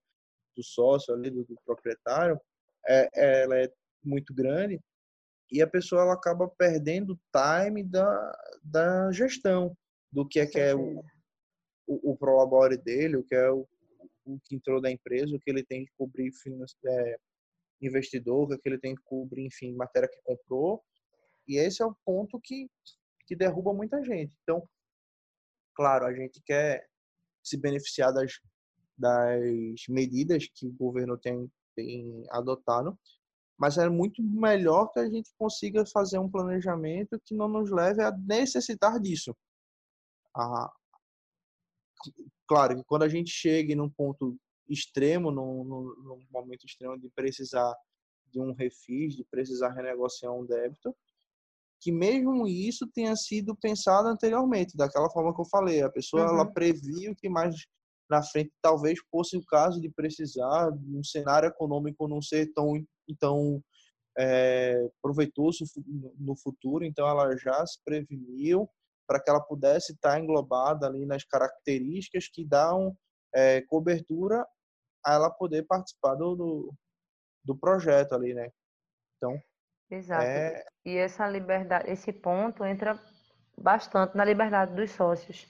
[0.55, 2.38] do sócio ali do, do proprietário
[2.87, 3.72] é, ela é
[4.05, 4.81] muito grande
[5.52, 9.76] e a pessoa ela acaba perdendo o time da, da gestão,
[10.10, 11.04] do que é que é o,
[11.86, 13.68] o, o prolabore dele, o que é o,
[14.24, 16.30] o que entrou da empresa, o que ele tem que cobrir
[16.86, 17.16] é,
[17.82, 20.82] investidor, o que, é que ele tem que cobrir, enfim, matéria que comprou.
[21.46, 22.70] E esse é o ponto que,
[23.26, 24.34] que derruba muita gente.
[24.42, 24.66] Então,
[25.74, 26.86] claro, a gente quer
[27.42, 28.40] se beneficiar das,
[28.96, 32.98] das medidas que o governo tem, tem adotado,
[33.62, 38.03] mas é muito melhor que a gente consiga fazer um planejamento que não nos leve
[38.03, 39.33] a necessitar disso.
[40.37, 40.68] Ah,
[42.44, 44.37] claro que quando a gente chegue num ponto
[44.68, 47.72] extremo, num, num, num momento extremo de precisar
[48.33, 50.92] de um refis, de precisar renegociar um débito,
[51.81, 55.83] que mesmo isso tenha sido pensado anteriormente, daquela forma que eu falei.
[55.83, 56.31] A pessoa uhum.
[56.31, 57.55] ela previu que mais
[58.12, 62.75] na frente talvez fosse o caso de precisar um cenário econômico não ser tão,
[63.18, 63.62] tão
[64.18, 65.64] é, proveitoso
[66.18, 68.68] no futuro, então ela já se preveniu
[69.07, 72.94] para que ela pudesse estar englobada ali nas características que dão
[73.35, 74.46] é, cobertura
[75.05, 76.75] a ela poder participar do, do,
[77.42, 78.51] do projeto ali, né?
[79.16, 79.40] Então,
[79.90, 80.25] Exato.
[80.25, 80.64] É...
[80.85, 82.98] E essa liberdade, esse ponto entra
[83.57, 85.46] bastante na liberdade dos sócios,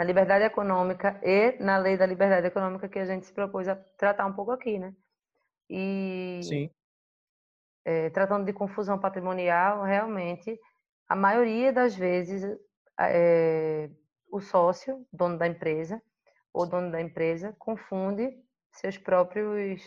[0.00, 3.76] na liberdade econômica e na lei da liberdade econômica que a gente se propôs a
[3.76, 4.94] tratar um pouco aqui, né?
[5.68, 6.70] E Sim.
[7.84, 10.58] É, tratando de confusão patrimonial, realmente,
[11.06, 12.42] a maioria das vezes
[12.98, 13.90] é,
[14.32, 16.00] o sócio, dono da empresa,
[16.50, 18.30] ou dono da empresa, confunde
[18.72, 19.82] seus próprios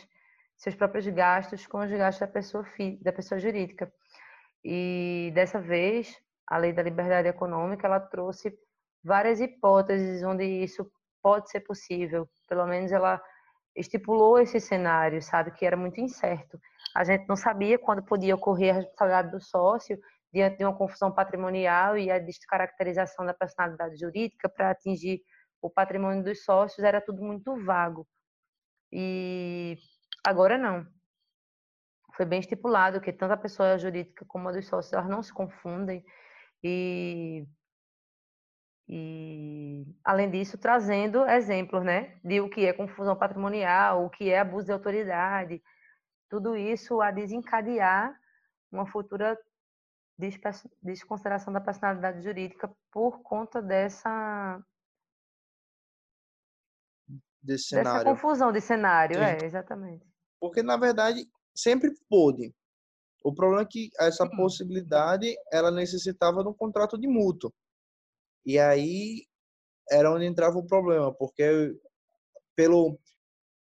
[0.55, 2.63] seus próprios gastos com os gastos da pessoa,
[3.01, 3.91] da pessoa jurídica.
[4.63, 8.55] E dessa vez, a lei da liberdade econômica, ela trouxe
[9.03, 10.89] várias hipóteses onde isso
[11.21, 12.27] pode ser possível.
[12.47, 13.21] Pelo menos ela
[13.75, 16.59] estipulou esse cenário, sabe, que era muito incerto.
[16.95, 19.97] A gente não sabia quando podia ocorrer a responsabilidade do sócio
[20.31, 25.21] diante de uma confusão patrimonial e a descaracterização da personalidade jurídica para atingir
[25.61, 28.07] o patrimônio dos sócios era tudo muito vago.
[28.91, 29.77] E
[30.23, 30.87] Agora não.
[32.15, 35.33] Foi bem estipulado que tanto a pessoa jurídica como a dos sócios elas não se
[35.33, 36.03] confundem
[36.63, 37.45] e
[38.87, 44.39] e além disso trazendo exemplos, né, de o que é confusão patrimonial, o que é
[44.39, 45.63] abuso de autoridade,
[46.29, 48.13] tudo isso a desencadear
[48.71, 49.37] uma futura
[50.81, 54.61] desconsideração da personalidade jurídica por conta dessa
[57.41, 57.91] desse cenário.
[57.91, 60.05] Dessa confusão de cenário, é, exatamente.
[60.39, 62.53] Porque, na verdade, sempre pôde.
[63.23, 67.53] O problema é que essa possibilidade ela necessitava de um contrato de mútuo.
[68.45, 69.25] E aí
[69.89, 71.75] era onde entrava o problema, porque
[72.55, 72.97] pelo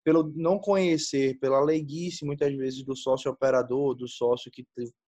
[0.03, 4.65] pelo não conhecer, pela leiguice muitas vezes do sócio operador, do sócio que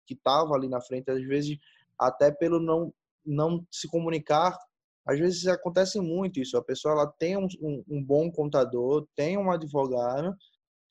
[0.06, 1.58] que estava ali na frente, às vezes
[1.98, 2.94] até pelo não
[3.26, 4.58] não se comunicar,
[5.06, 6.58] às vezes acontece muito isso.
[6.58, 10.36] A pessoa ela tem um, um, um bom contador, tem um advogado,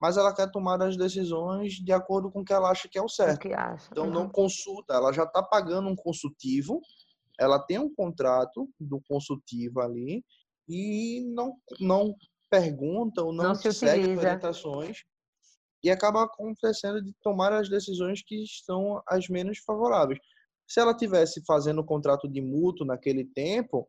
[0.00, 3.02] mas ela quer tomar as decisões de acordo com o que ela acha que é
[3.02, 3.40] o certo.
[3.90, 6.80] Então não consulta, ela já está pagando um consultivo,
[7.40, 10.22] ela tem um contrato do consultivo ali
[10.68, 12.14] e não não
[12.50, 14.20] pergunta ou não, não se segue utiliza.
[14.20, 14.98] orientações
[15.82, 20.18] e acaba acontecendo de tomar as decisões que estão as menos favoráveis.
[20.68, 23.88] Se ela tivesse fazendo o contrato de mútuo naquele tempo,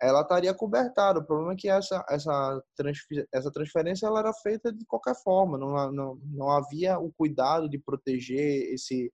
[0.00, 1.18] ela estaria cobertada.
[1.18, 2.62] O problema é que essa, essa,
[3.32, 7.78] essa transferência ela era feita de qualquer forma, não, não, não havia o cuidado de
[7.78, 9.12] proteger esse,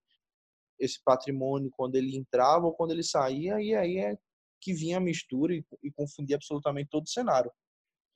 [0.79, 4.17] esse patrimônio quando ele entrava ou quando ele saía, e aí é
[4.61, 7.51] que vinha a mistura e, e confundia absolutamente todo o cenário.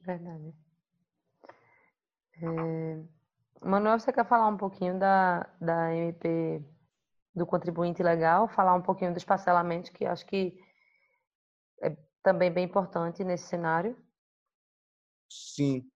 [0.00, 0.52] Verdade.
[2.42, 3.04] É...
[3.64, 6.64] Manuel, você quer falar um pouquinho da, da MP
[7.34, 10.58] do contribuinte legal, falar um pouquinho dos parcelamentos, que acho que
[11.80, 13.96] é também bem importante nesse cenário?
[15.30, 15.88] Sim.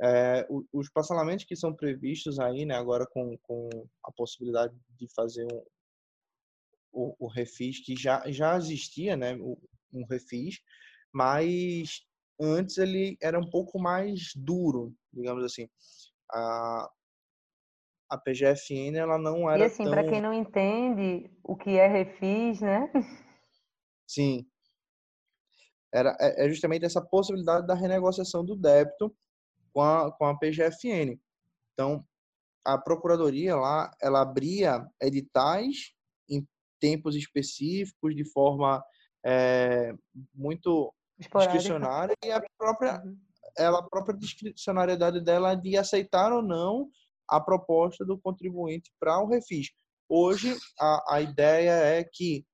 [0.00, 3.68] É, os parcelamentos que são previstos aí, né, agora com, com
[4.04, 5.62] a possibilidade de fazer um,
[6.98, 9.34] o, o refis, que já, já existia, né,
[9.92, 10.60] um refis,
[11.12, 12.02] mas
[12.40, 15.68] antes ele era um pouco mais duro, digamos assim.
[16.30, 16.90] A,
[18.10, 19.92] a PGFN ela não era E assim, tão...
[19.92, 22.90] para quem não entende o que é refis, né?
[24.06, 24.46] Sim
[25.92, 29.14] era, é, é justamente essa possibilidade da renegociação do débito
[29.72, 31.18] com a, com a PGFN.
[31.72, 32.04] Então,
[32.64, 35.94] a procuradoria lá, ela abria editais
[36.80, 38.82] tempos específicos, de forma
[39.24, 39.92] é,
[40.34, 41.58] muito Esporádica.
[41.58, 43.18] discricionária, e a própria, uhum.
[43.56, 46.90] ela, a própria discricionariedade dela de aceitar ou não
[47.28, 49.68] a proposta do contribuinte para o refis.
[50.08, 52.46] Hoje, a, a ideia é que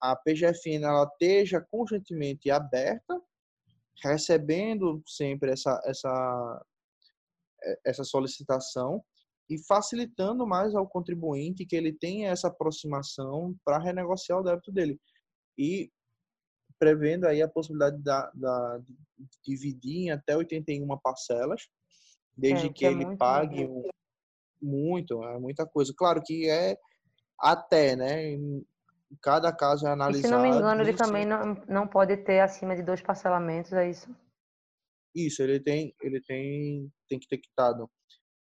[0.00, 3.20] a PGFN ela esteja constantemente aberta,
[4.02, 6.66] recebendo sempre essa, essa,
[7.84, 9.04] essa solicitação
[9.48, 15.00] e facilitando mais ao contribuinte que ele tenha essa aproximação para renegociar o débito dele.
[15.56, 15.90] E
[16.78, 18.94] prevendo aí a possibilidade da, da, de
[19.44, 21.62] dividir em até 81 parcelas,
[22.36, 23.82] desde é, que, que é ele pague um,
[24.60, 25.92] muito, é muita coisa.
[25.96, 26.76] Claro que é
[27.40, 28.36] até, né?
[29.22, 30.26] Cada caso é analisado.
[30.26, 33.72] E, se não me engano, ele também não, não pode ter acima de dois parcelamentos,
[33.72, 34.14] é isso?
[35.14, 37.90] Isso, ele tem, ele tem, tem que ter quitado.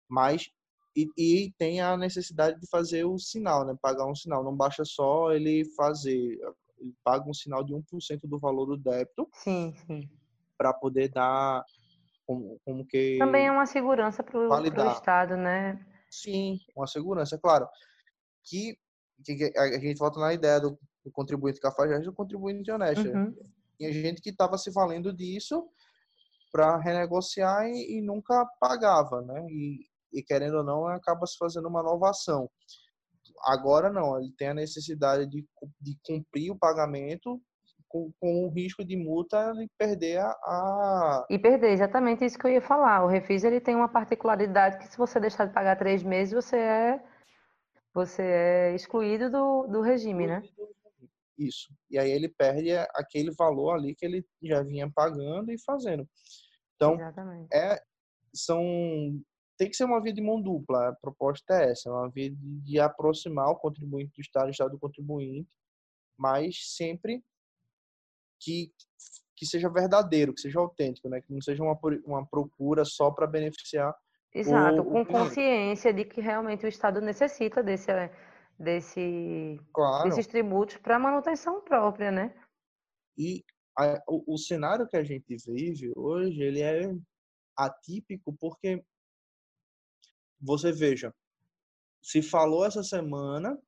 [0.08, 0.50] Mas
[0.96, 3.76] e, e, tem a necessidade de fazer o sinal, né?
[3.80, 4.44] Pagar um sinal.
[4.44, 6.38] Não basta só ele fazer,
[6.78, 9.28] ele paga um sinal de 1% do valor do débito.
[9.32, 10.08] Sim, sim.
[10.56, 11.64] Para poder dar
[12.26, 13.18] como, como que.
[13.18, 15.84] Também é uma segurança para o Estado, né?
[16.10, 17.68] Sim, uma segurança, claro.
[18.44, 18.78] Que,
[19.24, 23.08] que a gente volta na ideia do, do contribuinte cafajeste e do contribuinte honesto.
[23.08, 23.34] Uhum.
[23.76, 25.68] Tinha gente que estava se valendo disso
[26.52, 29.44] para renegociar e, e, nunca pagava, né?
[29.50, 29.80] E,
[30.14, 32.48] e querendo ou não, acaba se fazendo uma inovação.
[33.42, 35.46] Agora não, ele tem a necessidade de,
[35.80, 37.40] de cumprir o pagamento
[37.88, 42.46] com, com o risco de multa e perder a, a, E perder, exatamente isso que
[42.46, 43.04] eu ia falar.
[43.04, 46.56] O refis ele tem uma particularidade que se você deixar de pagar três meses, você
[46.56, 47.04] é,
[47.92, 50.42] você é excluído do, do regime, né?
[51.38, 51.72] Isso.
[51.90, 56.08] E aí ele perde aquele valor ali que ele já vinha pagando e fazendo.
[56.74, 57.48] Então, Exatamente.
[57.52, 57.80] é,
[58.34, 58.60] são
[59.56, 60.88] tem que ser uma via de mão dupla.
[60.88, 64.70] A proposta é essa, uma via de, de aproximar o contribuinte do Estado, o Estado
[64.72, 65.48] do contribuinte,
[66.18, 67.22] mas sempre
[68.40, 68.72] que,
[69.36, 71.20] que seja verdadeiro, que seja autêntico, né?
[71.20, 73.94] que não seja uma, uma procura só para beneficiar.
[74.34, 77.92] Exato, o, com o consciência de que realmente o Estado necessita desse,
[78.58, 80.08] desse, claro.
[80.08, 82.34] desses tributos para manutenção própria, né?
[83.16, 83.44] E
[83.78, 86.92] a, o, o cenário que a gente vive hoje, ele é
[87.56, 88.84] atípico porque
[90.44, 91.14] você veja,
[92.02, 93.58] se falou essa semana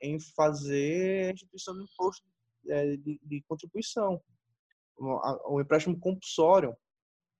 [0.00, 2.26] em fazer a instituição de imposto
[2.68, 4.20] é, de, de, contribuição,
[4.98, 6.76] o, empréstimo compulsório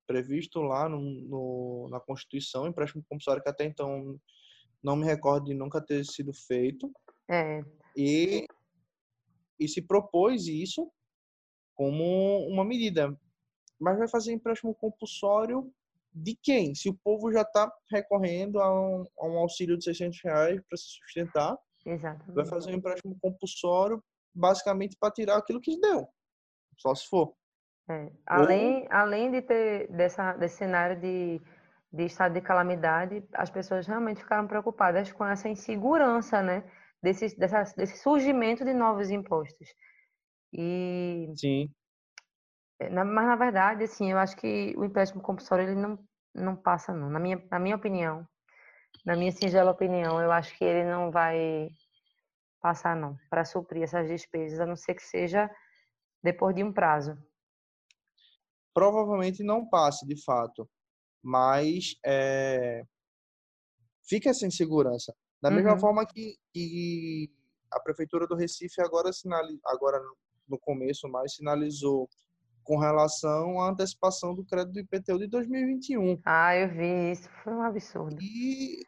[0.07, 4.19] previsto lá no, no, na Constituição, empréstimo compulsório que até então
[4.83, 6.91] não me recordo de nunca ter sido feito.
[7.31, 7.61] É.
[7.95, 8.47] E,
[9.61, 10.91] e se propôs isso
[11.75, 13.15] como uma medida.
[13.79, 15.71] Mas vai fazer empréstimo compulsório
[16.23, 16.75] de quem?
[16.75, 20.77] Se o povo já está recorrendo a um, a um, auxílio de 600 reais para
[20.77, 22.35] se sustentar, Exatamente.
[22.35, 24.03] vai fazer um empréstimo compulsório
[24.35, 26.09] basicamente para tirar aquilo que deu,
[26.77, 27.35] só se for.
[27.91, 28.11] É.
[28.27, 28.89] Além, Ou...
[28.91, 31.41] além de ter dessa, desse cenário de,
[31.93, 36.63] de estado de calamidade, as pessoas realmente ficaram preocupadas com essa insegurança, né?
[37.03, 39.69] Desse, dessa, desse surgimento de novos impostos.
[40.53, 41.73] E Sim.
[42.81, 45.99] É, na, mas, na verdade, assim, eu acho que o empréstimo compulsório ele não,
[46.39, 47.11] não passa, não.
[47.11, 48.27] Na minha, na minha opinião,
[49.05, 51.71] na minha singela opinião, eu acho que ele não vai
[52.61, 55.51] passar, não, para suprir essas despesas, a não ser que seja
[56.23, 57.17] depois de um prazo.
[58.75, 60.69] Provavelmente não passe, de fato,
[61.23, 62.85] mas é,
[64.09, 65.15] fica sem segurança.
[65.41, 65.79] Da mesma uhum.
[65.79, 67.33] forma que, que,
[67.71, 70.01] a Prefeitura do Recife agora, sinaliza, agora
[70.49, 72.09] no começo mais sinalizou
[72.69, 76.21] com relação à antecipação do crédito do IPTU de 2021.
[76.23, 78.19] Ah, eu vi isso, foi um absurdo.
[78.21, 78.85] E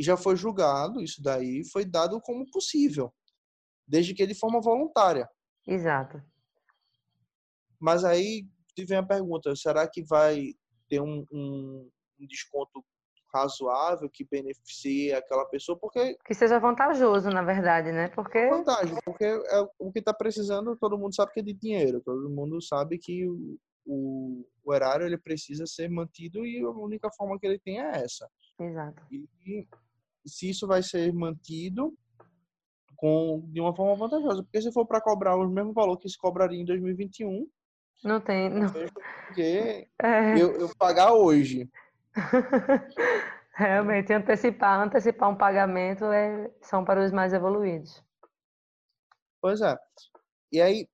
[0.00, 3.12] já foi julgado, isso daí foi dado como possível,
[3.86, 5.28] desde que de forma voluntária.
[5.66, 6.22] Exato.
[7.78, 8.48] Mas aí
[8.78, 10.54] vem a pergunta, será que vai
[10.88, 12.82] ter um, um, um desconto
[13.32, 18.08] razoável que beneficie aquela pessoa, porque que seja vantajoso, na verdade, né?
[18.08, 22.00] Porque vantagem, porque é o que está precisando, todo mundo sabe que é de dinheiro,
[22.00, 27.10] todo mundo sabe que o, o, o, erário ele precisa ser mantido e a única
[27.10, 28.28] forma que ele tem é essa.
[28.58, 29.02] Exato.
[29.10, 29.68] E, e
[30.26, 31.94] se isso vai ser mantido
[32.96, 36.18] com de uma forma vantajosa, porque se for para cobrar o mesmo valor que se
[36.18, 37.46] cobraria em 2021,
[38.04, 38.68] não tem, não.
[39.26, 40.40] Porque é.
[40.40, 41.68] eu, eu pagar hoje
[43.54, 48.02] Realmente, antecipar, antecipar um pagamento é, são para os mais evoluídos.
[49.40, 49.76] Pois é.
[50.52, 50.88] E aí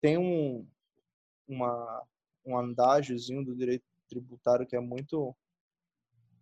[0.00, 0.66] tem um,
[1.46, 2.02] uma,
[2.44, 5.36] um andágiozinho do direito tributário que é muito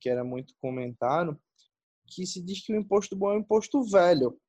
[0.00, 1.36] que era muito comentado,
[2.06, 4.40] que se diz que o imposto bom é um imposto velho.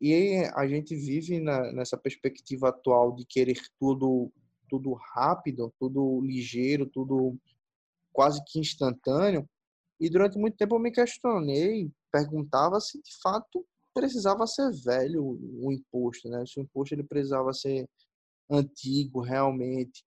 [0.00, 4.32] E a gente vive na, nessa perspectiva atual de querer tudo
[4.68, 7.36] tudo rápido, tudo ligeiro, tudo
[8.14, 9.46] quase que instantâneo.
[10.00, 15.70] E durante muito tempo eu me questionei, perguntava se de fato precisava ser velho o
[15.70, 16.44] imposto, né?
[16.46, 17.88] Se o imposto ele precisava ser
[18.50, 20.04] antigo realmente.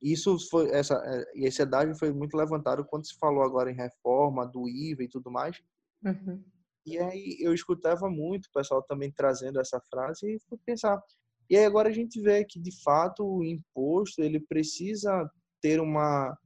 [0.00, 3.74] Isso foi essa é, e esse adágio foi muito levantado quando se falou agora em
[3.74, 5.60] reforma do IVA e tudo mais.
[6.04, 6.42] Uhum.
[6.86, 11.02] E aí eu escutava muito o pessoal também trazendo essa frase e fui pensar.
[11.48, 15.30] E aí agora a gente vê que de fato o imposto ele precisa
[15.62, 16.36] ter uma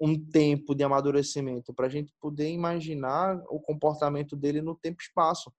[0.00, 5.04] um tempo de amadurecimento para a gente poder imaginar o comportamento dele no tempo e
[5.04, 5.52] espaço.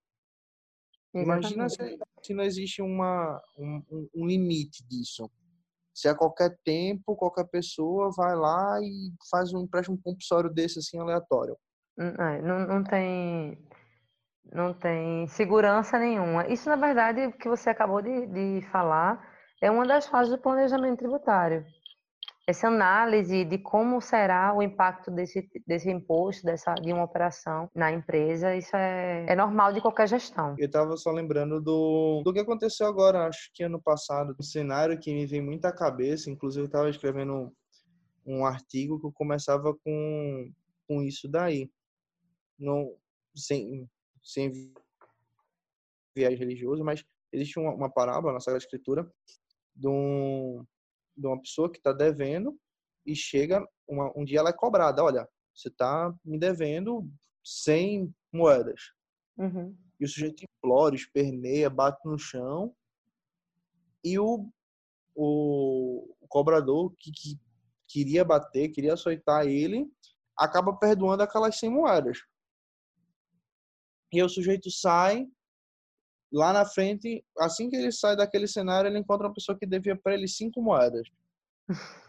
[1.14, 5.30] Imagina se, se, não existe uma, um, um, limite disso.
[5.94, 11.00] Se a qualquer tempo, qualquer pessoa vai lá e faz um empréstimo compulsório desse assim
[11.00, 11.58] aleatório.
[11.98, 13.58] Hum, é, não, não tem
[14.54, 16.48] não tem segurança nenhuma.
[16.48, 19.20] Isso, na verdade, o que você acabou de, de falar
[19.62, 21.66] é uma das fases do planejamento tributário
[22.48, 27.92] essa análise de como será o impacto desse, desse imposto, dessa, de uma operação na
[27.92, 30.56] empresa, isso é, é normal de qualquer gestão.
[30.58, 34.98] Eu estava só lembrando do, do que aconteceu agora, acho que ano passado, um cenário
[34.98, 37.52] que me vem muito à cabeça, inclusive eu estava escrevendo um,
[38.26, 40.50] um artigo que começava com,
[40.88, 41.70] com isso daí.
[42.58, 42.96] Não,
[43.36, 43.90] sem,
[44.24, 44.72] sem
[46.16, 49.12] viés religioso, mas existe uma, uma parábola na Sagrada Escritura
[49.76, 50.66] de um,
[51.18, 52.58] de uma pessoa que está devendo
[53.06, 57.10] e chega uma, um dia ela é cobrada, olha, você está me devendo
[57.44, 58.92] 100 moedas.
[59.38, 59.76] Uhum.
[60.00, 62.76] E o sujeito implora, esperneia, bate no chão
[64.04, 64.50] e o,
[65.16, 67.40] o, o cobrador que, que
[67.88, 69.90] queria bater, queria açoitar ele,
[70.38, 72.20] acaba perdoando aquelas 100 moedas.
[74.12, 75.28] E o sujeito sai,
[76.32, 79.96] lá na frente, assim que ele sai daquele cenário, ele encontra uma pessoa que devia
[79.96, 81.08] para ele cinco moedas.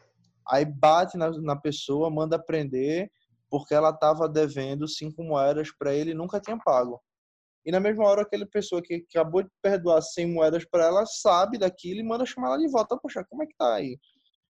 [0.49, 3.11] Aí bate na, na pessoa, manda prender,
[3.51, 7.01] porque ela estava devendo cinco moedas para ele e nunca tinha pago.
[7.67, 11.05] E na mesma hora, aquela pessoa que, que acabou de perdoar 100 moedas para ela
[11.05, 12.97] sabe daquilo e manda chamar ela de volta.
[12.97, 13.99] Poxa, como é que tá aí?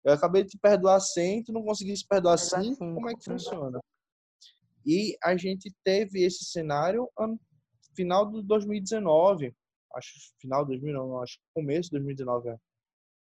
[0.03, 3.79] Eu acabei de te perdoar 100, tu não conseguisse perdoar 5, como é que funciona?
[4.85, 7.39] E a gente teve esse cenário ano
[7.93, 9.55] final de 2019,
[9.95, 12.57] acho final de 2019, acho começo de 2019, é,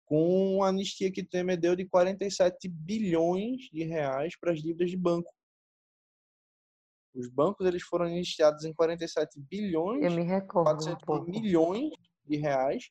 [0.06, 4.98] com a anistia que Temer deu de 47 bilhões de reais para as dívidas de
[4.98, 5.34] banco.
[7.14, 11.92] Os bancos eles foram anistiados em 47 bilhões, Eu me recordo 400 um milhões
[12.26, 12.90] de reais.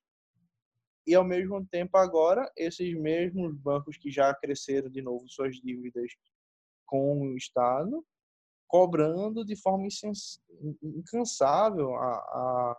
[1.06, 6.10] E ao mesmo tempo agora, esses mesmos bancos que já cresceram de novo suas dívidas
[6.84, 8.04] com o Estado,
[8.66, 9.86] cobrando de forma
[10.82, 12.76] incansável a, a,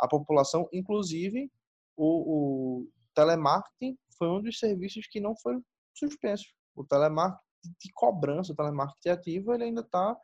[0.00, 1.50] a população, inclusive
[1.96, 5.58] o, o, telemarketing foi um dos serviços que não foi
[5.94, 6.44] suspenso.
[6.74, 7.40] O telemarketing
[7.80, 10.16] de cobrança, o telemarketing ativo, ele ainda está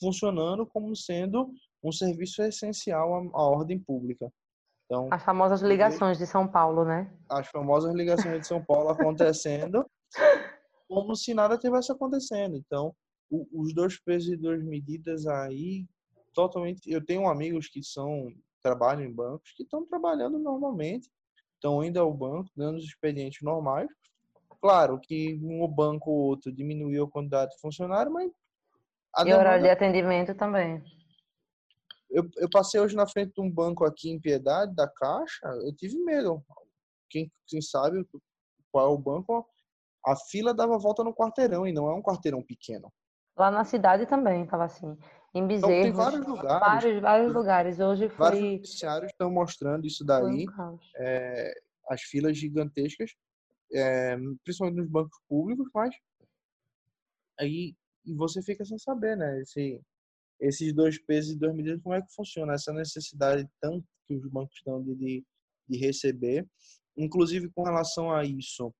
[0.00, 1.48] funcionando como sendo
[1.82, 4.30] um serviço essencial à, à ordem pública.
[4.84, 7.12] Então, as famosas ligações de São Paulo, né?
[7.28, 9.88] As famosas ligações de São Paulo acontecendo
[10.88, 12.56] como se nada tivesse acontecendo.
[12.56, 12.94] Então,
[13.30, 15.86] o, os dois pesos e duas medidas aí,
[16.32, 16.90] totalmente.
[16.90, 21.10] Eu tenho amigos que são trabalham em bancos que estão trabalhando normalmente,
[21.54, 23.88] estão indo ao banco, dando os expedientes normais.
[24.60, 28.30] Claro que um banco ou outro diminuiu a quantidade de funcionários, mas.
[29.20, 29.40] e demanda...
[29.40, 30.82] horário de atendimento também.
[32.10, 35.74] Eu, eu passei hoje na frente de um banco aqui em Piedade, da Caixa, eu
[35.74, 36.42] tive medo.
[37.08, 38.04] Quem, quem sabe
[38.72, 39.46] qual é o banco,
[40.04, 42.92] a fila dava volta no quarteirão e não é um quarteirão pequeno.
[43.38, 44.98] Lá na cidade também estava assim.
[45.32, 45.70] Em Bezerros.
[45.70, 46.60] Então, tem vários lugares.
[46.60, 47.80] Vários, vários lugares.
[47.80, 48.18] Hoje foi...
[48.18, 50.44] Vários noticiários estão mostrando isso daí.
[50.96, 51.54] É,
[51.88, 53.12] as filas gigantescas,
[53.72, 55.94] é, principalmente nos bancos públicos, mas
[57.38, 57.76] aí
[58.16, 59.40] você fica sem saber, né?
[59.40, 59.80] Esse,
[60.40, 62.54] esses dois pesos e duas medidas, como é que funciona?
[62.54, 65.24] Essa necessidade tanto que os bancos estão de, de,
[65.68, 66.44] de receber.
[66.96, 68.74] Inclusive, com relação a isso,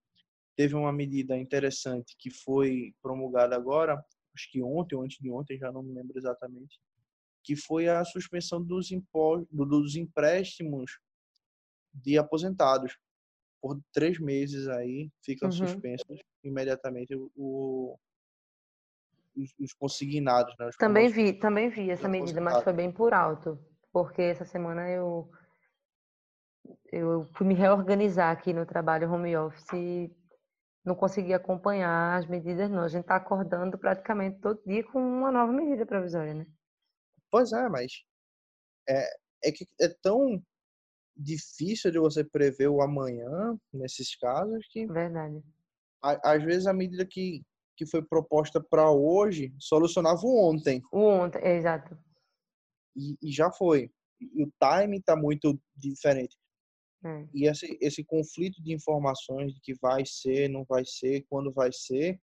[0.57, 4.03] teve uma medida interessante que foi promulgada agora,
[4.39, 6.79] acho que ontem ou antes de ontem, já não me lembro exatamente,
[7.43, 10.99] que foi a suspensão dos, impostos, dos empréstimos
[11.93, 12.97] de aposentados.
[13.61, 15.53] Por três meses aí ficam uhum.
[15.53, 17.99] suspensos imediatamente o,
[19.37, 20.55] os, os, consignados.
[20.59, 20.69] Né?
[20.69, 23.59] Os também vi, também vi essa medida, mas foi bem por alto,
[23.93, 25.29] porque essa semana eu
[26.93, 30.11] eu fui me reorganizar aqui no trabalho home office
[30.85, 32.83] não consegui acompanhar as medidas, não.
[32.83, 36.47] A gente está acordando praticamente todo dia com uma nova medida provisória, né?
[37.31, 37.93] Pois é, mas
[38.89, 39.05] é,
[39.45, 40.43] é que é tão
[41.17, 44.87] difícil de você prever o amanhã nesses casos que.
[44.87, 45.43] Verdade.
[46.03, 47.43] às vezes a medida que,
[47.77, 50.81] que foi proposta para hoje solucionava o ontem.
[50.93, 51.99] O ontem, exato.
[52.97, 53.91] E, e já foi.
[54.21, 56.37] E o time está muito diferente.
[57.05, 57.29] É.
[57.33, 61.71] E esse, esse conflito de informações de que vai ser, não vai ser, quando vai
[61.73, 62.21] ser,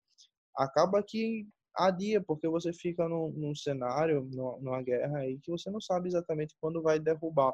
[0.56, 5.80] acaba que adia, porque você fica num, num cenário, numa guerra aí, que você não
[5.80, 7.54] sabe exatamente quando vai derrubar.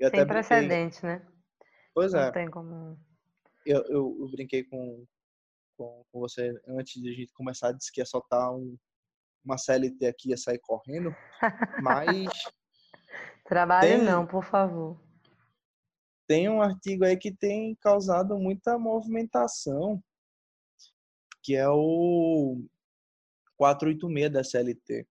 [0.00, 0.10] É.
[0.10, 1.26] Sem precedente, brinquei...
[1.26, 1.26] né?
[1.94, 2.32] Pois não é.
[2.32, 2.98] Tem como...
[3.64, 5.06] eu, eu, eu, brinquei com,
[5.76, 8.76] com, com, você antes de a gente começar, disse que ia soltar um,
[9.44, 11.14] uma CLT aqui, ia sair correndo,
[11.82, 12.28] mas...
[13.46, 14.02] Trabalhe tem...
[14.02, 15.03] não, por favor
[16.26, 20.02] tem um artigo aí que tem causado muita movimentação,
[21.42, 22.64] que é o
[23.56, 25.06] 486 da CLT,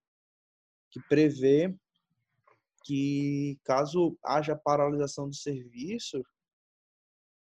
[0.92, 1.76] que prevê
[2.84, 6.24] que caso haja paralisação do serviço,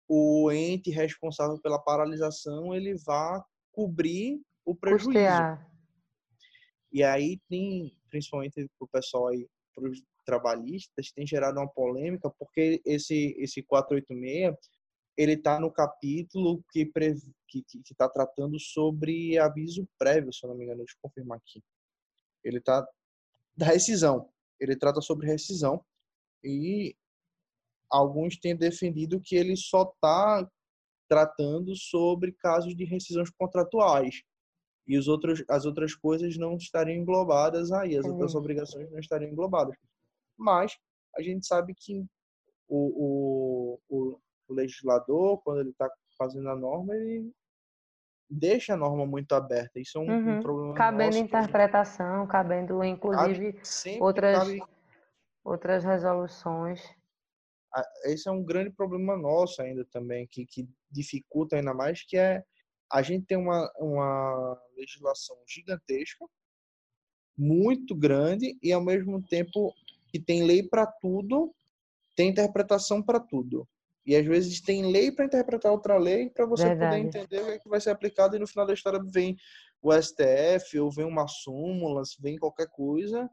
[0.09, 5.11] o ente responsável pela paralisação ele vá cobrir o prejuízo.
[5.11, 5.71] Custear.
[6.91, 9.47] E aí tem, principalmente para o pessoal aí,
[10.29, 14.55] trabalhistas tem gerado uma polêmica porque esse esse 486
[15.17, 20.65] ele está no capítulo que que está tratando sobre aviso prévio, se eu não me
[20.65, 21.63] engano, deixa eu confirmar aqui.
[22.45, 22.87] Ele está
[23.57, 24.29] da rescisão.
[24.61, 25.83] Ele trata sobre rescisão
[26.45, 26.95] e
[27.91, 30.47] alguns têm defendido que ele só está
[31.09, 34.23] tratando sobre casos de rescisões contratuais
[34.87, 39.33] e os outros, as outras coisas não estariam englobadas aí, as outras obrigações não estariam
[39.33, 39.75] englobadas
[40.39, 40.77] mas
[41.17, 42.05] a gente sabe que
[42.69, 44.19] o, o,
[44.49, 47.33] o legislador, quando ele está fazendo a norma, ele
[48.31, 49.81] deixa a norma muito aberta.
[49.81, 50.39] Isso é um, uhum.
[50.39, 50.75] um problema.
[50.75, 53.59] Cabendo nosso, interpretação, cabendo inclusive
[54.01, 54.63] outras, cabe...
[55.45, 56.83] outras resoluções.
[58.05, 62.43] Esse é um grande problema nosso ainda também, que, que dificulta ainda mais, que é
[62.91, 66.25] a gente tem uma, uma legislação gigantesca,
[67.37, 69.73] muito grande, e ao mesmo tempo
[70.09, 71.55] que tem lei para tudo,
[72.17, 73.69] tem interpretação para tudo.
[74.05, 76.97] E às vezes tem lei para interpretar outra lei para você Verdade.
[76.97, 79.37] poder entender o que, é que vai ser aplicado e no final da história vem
[79.83, 83.31] o STF ou vem uma súmula, vem qualquer coisa,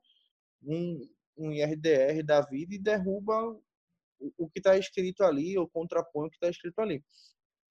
[0.62, 1.08] um,
[1.38, 3.58] um IRDR da vida e derruba
[4.20, 7.02] o, o que está escrito ali ou contrapõe o que está escrito ali.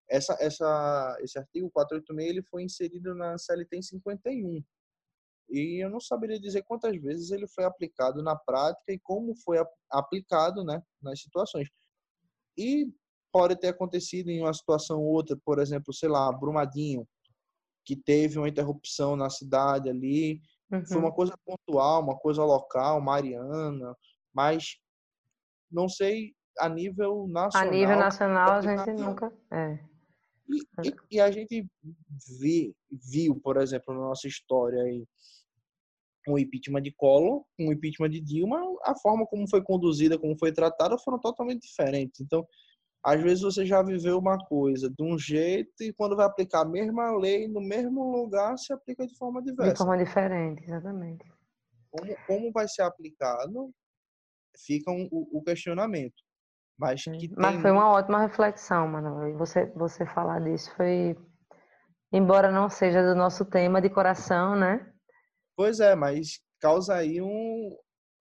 [0.09, 4.65] Essa, essa, esse artigo 486 ele foi inserido na CLT em 51.
[5.49, 9.59] E eu não saberia dizer quantas vezes ele foi aplicado na prática e como foi
[9.91, 11.69] aplicado né, nas situações.
[12.57, 12.89] E
[13.33, 17.07] pode ter acontecido em uma situação ou outra, por exemplo, sei lá, Brumadinho,
[17.85, 20.41] que teve uma interrupção na cidade ali.
[20.71, 20.87] Uhum.
[20.87, 23.95] Foi uma coisa pontual, uma coisa local, Mariana,
[24.33, 24.77] mas
[25.71, 27.69] não sei a nível nacional.
[27.69, 29.33] A nível nacional a gente nunca.
[29.53, 29.94] É.
[30.49, 31.67] E, e, e, a gente
[32.41, 32.75] vi,
[33.11, 35.07] viu, por exemplo, na nossa história aí,
[36.29, 40.53] um impeachment de Collor, um impeachment de Dilma, a forma como foi conduzida, como foi
[40.53, 42.21] tratada, foram totalmente diferentes.
[42.21, 42.47] Então,
[43.05, 46.69] às vezes você já viveu uma coisa de um jeito e quando vai aplicar a
[46.69, 49.73] mesma lei no mesmo lugar, se aplica de forma diversa.
[49.73, 51.25] De forma diferente, exatamente.
[51.91, 53.71] Como, como vai ser aplicado,
[54.57, 56.24] fica um, o, o, questionamento.
[56.79, 59.29] Mas, que Mas foi uma ótima reflexão, Manuel.
[59.29, 61.17] E você, você falar disso foi,
[62.13, 64.93] embora não seja do nosso tema de coração, né?
[65.57, 67.77] Pois é, mas causa aí um,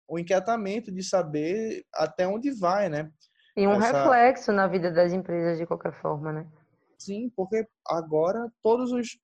[0.10, 3.12] um inquietamento de saber até onde vai, né?
[3.56, 4.04] E um Essa...
[4.04, 6.50] reflexo na vida das empresas de qualquer forma, né?
[6.98, 9.18] Sim, porque agora todos os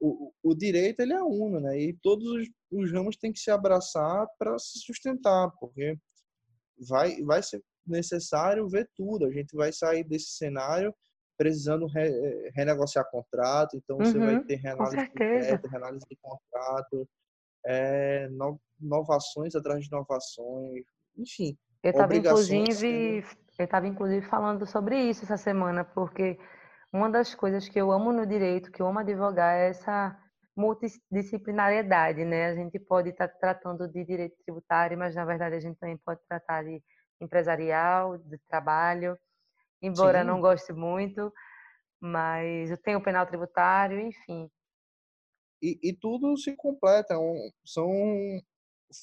[0.00, 1.78] o, o direito ele é uno, né?
[1.78, 5.98] E todos os, os ramos têm que se abraçar para se sustentar, porque
[6.88, 9.26] vai vai ser necessário ver tudo.
[9.26, 10.94] A gente vai sair desse cenário
[11.36, 17.08] precisando re, renegociar contrato, então uhum, você vai ter reanálise de crédito, reanálise de contrato,
[17.66, 20.84] é, no, inovações atrás de inovações,
[21.16, 21.56] enfim.
[21.82, 23.24] Eu estava inclusive,
[23.58, 26.38] eu estava inclusive falando sobre isso essa semana, porque
[26.92, 30.18] uma das coisas que eu amo no direito, que eu amo advogar, é essa
[30.56, 32.46] multidisciplinariedade, né?
[32.46, 35.98] A gente pode estar tá tratando de direito tributário, mas na verdade a gente também
[35.98, 36.82] pode tratar de
[37.20, 39.18] empresarial, de trabalho,
[39.80, 40.26] embora Sim.
[40.26, 41.32] não goste muito,
[42.00, 44.50] mas eu tenho penal tributário, enfim
[45.62, 47.14] e, e tudo se completa.
[47.14, 47.90] É um, são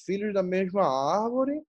[0.06, 1.62] filhos da mesma árvore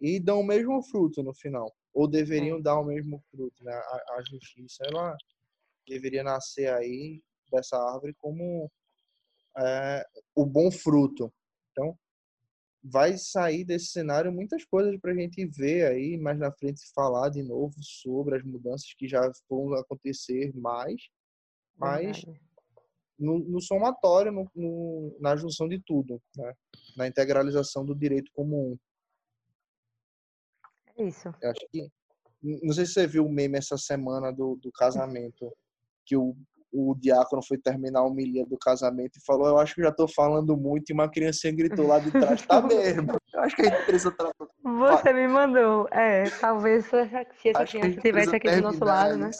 [0.00, 1.74] e dão o mesmo fruto no final.
[1.92, 2.62] Ou deveriam é.
[2.62, 3.62] dar o mesmo fruto.
[3.62, 3.72] Né?
[3.72, 5.16] A, a, justiça ela
[5.86, 7.20] deveria nascer aí
[7.50, 8.70] dessa árvore como
[9.58, 11.32] é, o bom fruto.
[11.72, 11.98] Então,
[12.82, 17.28] vai sair desse cenário muitas coisas para a gente ver aí mais na frente falar
[17.28, 21.08] de novo sobre as mudanças que já vão acontecer mais.
[21.76, 22.24] Mas
[23.18, 26.54] no, no somatório, no, no, na junção de tudo, né?
[26.96, 28.78] na integralização do direito comum.
[30.96, 31.28] É isso.
[31.40, 31.88] Eu acho que
[32.42, 35.54] Não sei se você viu o meme essa semana do, do casamento,
[36.06, 36.34] que o,
[36.72, 40.06] o diácono foi terminar a homilia do casamento e falou: Eu acho que já tô
[40.06, 40.90] falando muito.
[40.90, 43.16] E uma criancinha gritou lá de trás: Tá mesmo.
[43.34, 44.30] Eu acho que a empresa tá.
[44.62, 45.88] Você me mandou.
[45.90, 49.30] É, talvez se essa criança estivesse aqui do nosso lado, né?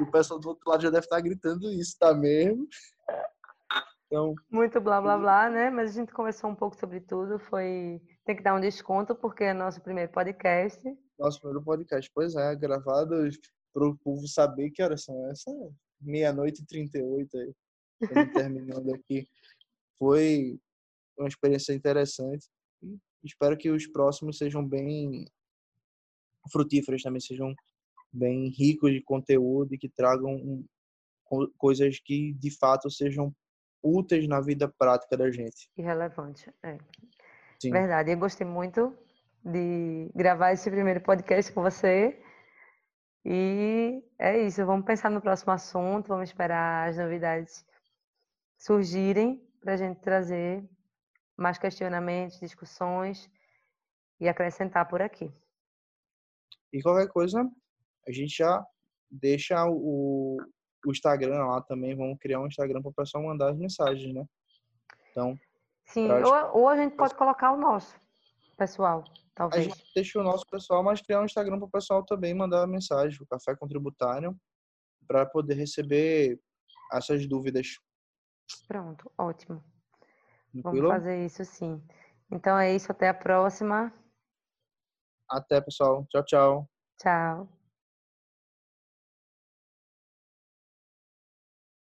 [0.00, 2.66] o pessoal do outro lado já deve estar gritando isso, tá mesmo?
[4.06, 5.70] Então, Muito blá blá blá, né?
[5.70, 7.38] Mas a gente conversou um pouco sobre tudo.
[7.38, 8.00] Foi.
[8.24, 10.80] Tem que dar um desconto, porque é nosso primeiro podcast.
[11.18, 13.14] Nosso primeiro podcast, pois é, gravado
[13.72, 15.50] para o povo saber que horas são essa
[16.00, 17.54] meia-noite e 38 aí.
[18.32, 19.26] terminando aqui.
[19.98, 20.58] Foi
[21.18, 22.46] uma experiência interessante.
[23.24, 25.26] espero que os próximos sejam bem
[26.50, 27.54] frutíferos também, sejam
[28.12, 30.64] bem ricos de conteúdo e que tragam
[31.58, 33.34] coisas que de fato sejam
[33.82, 35.68] úteis na vida prática da gente.
[35.76, 36.78] E relevante, é.
[37.60, 37.70] Sim.
[37.70, 38.12] Verdade.
[38.12, 38.96] Eu gostei muito
[39.44, 42.18] de gravar esse primeiro podcast com você.
[43.24, 44.64] E é isso.
[44.64, 47.64] Vamos pensar no próximo assunto, vamos esperar as novidades
[48.58, 50.68] surgirem para a gente trazer
[51.36, 53.30] mais questionamentos, discussões
[54.20, 55.32] e acrescentar por aqui.
[56.72, 57.48] E qualquer coisa,
[58.06, 58.64] a gente já
[59.10, 60.36] deixa o,
[60.84, 61.96] o Instagram lá também.
[61.96, 64.24] Vamos criar um Instagram para o pessoal mandar as mensagens, né?
[65.10, 65.38] Então.
[65.84, 67.98] Sim, ou, ou a gente pode colocar o nosso
[68.56, 69.04] pessoal,
[69.38, 69.66] talvez.
[69.66, 72.66] A gente deixa o nosso pessoal, mas criar um Instagram para o pessoal também mandar
[72.66, 74.36] mensagem, o Café Contributário,
[75.06, 76.40] para poder receber
[76.92, 77.78] essas dúvidas.
[78.66, 79.62] Pronto, ótimo.
[80.50, 80.88] Tranquilo?
[80.88, 81.80] Vamos fazer isso sim.
[82.30, 83.92] Então é isso, até a próxima.
[85.30, 86.04] Até, pessoal.
[86.10, 86.70] Tchau, tchau.
[87.00, 87.57] Tchau.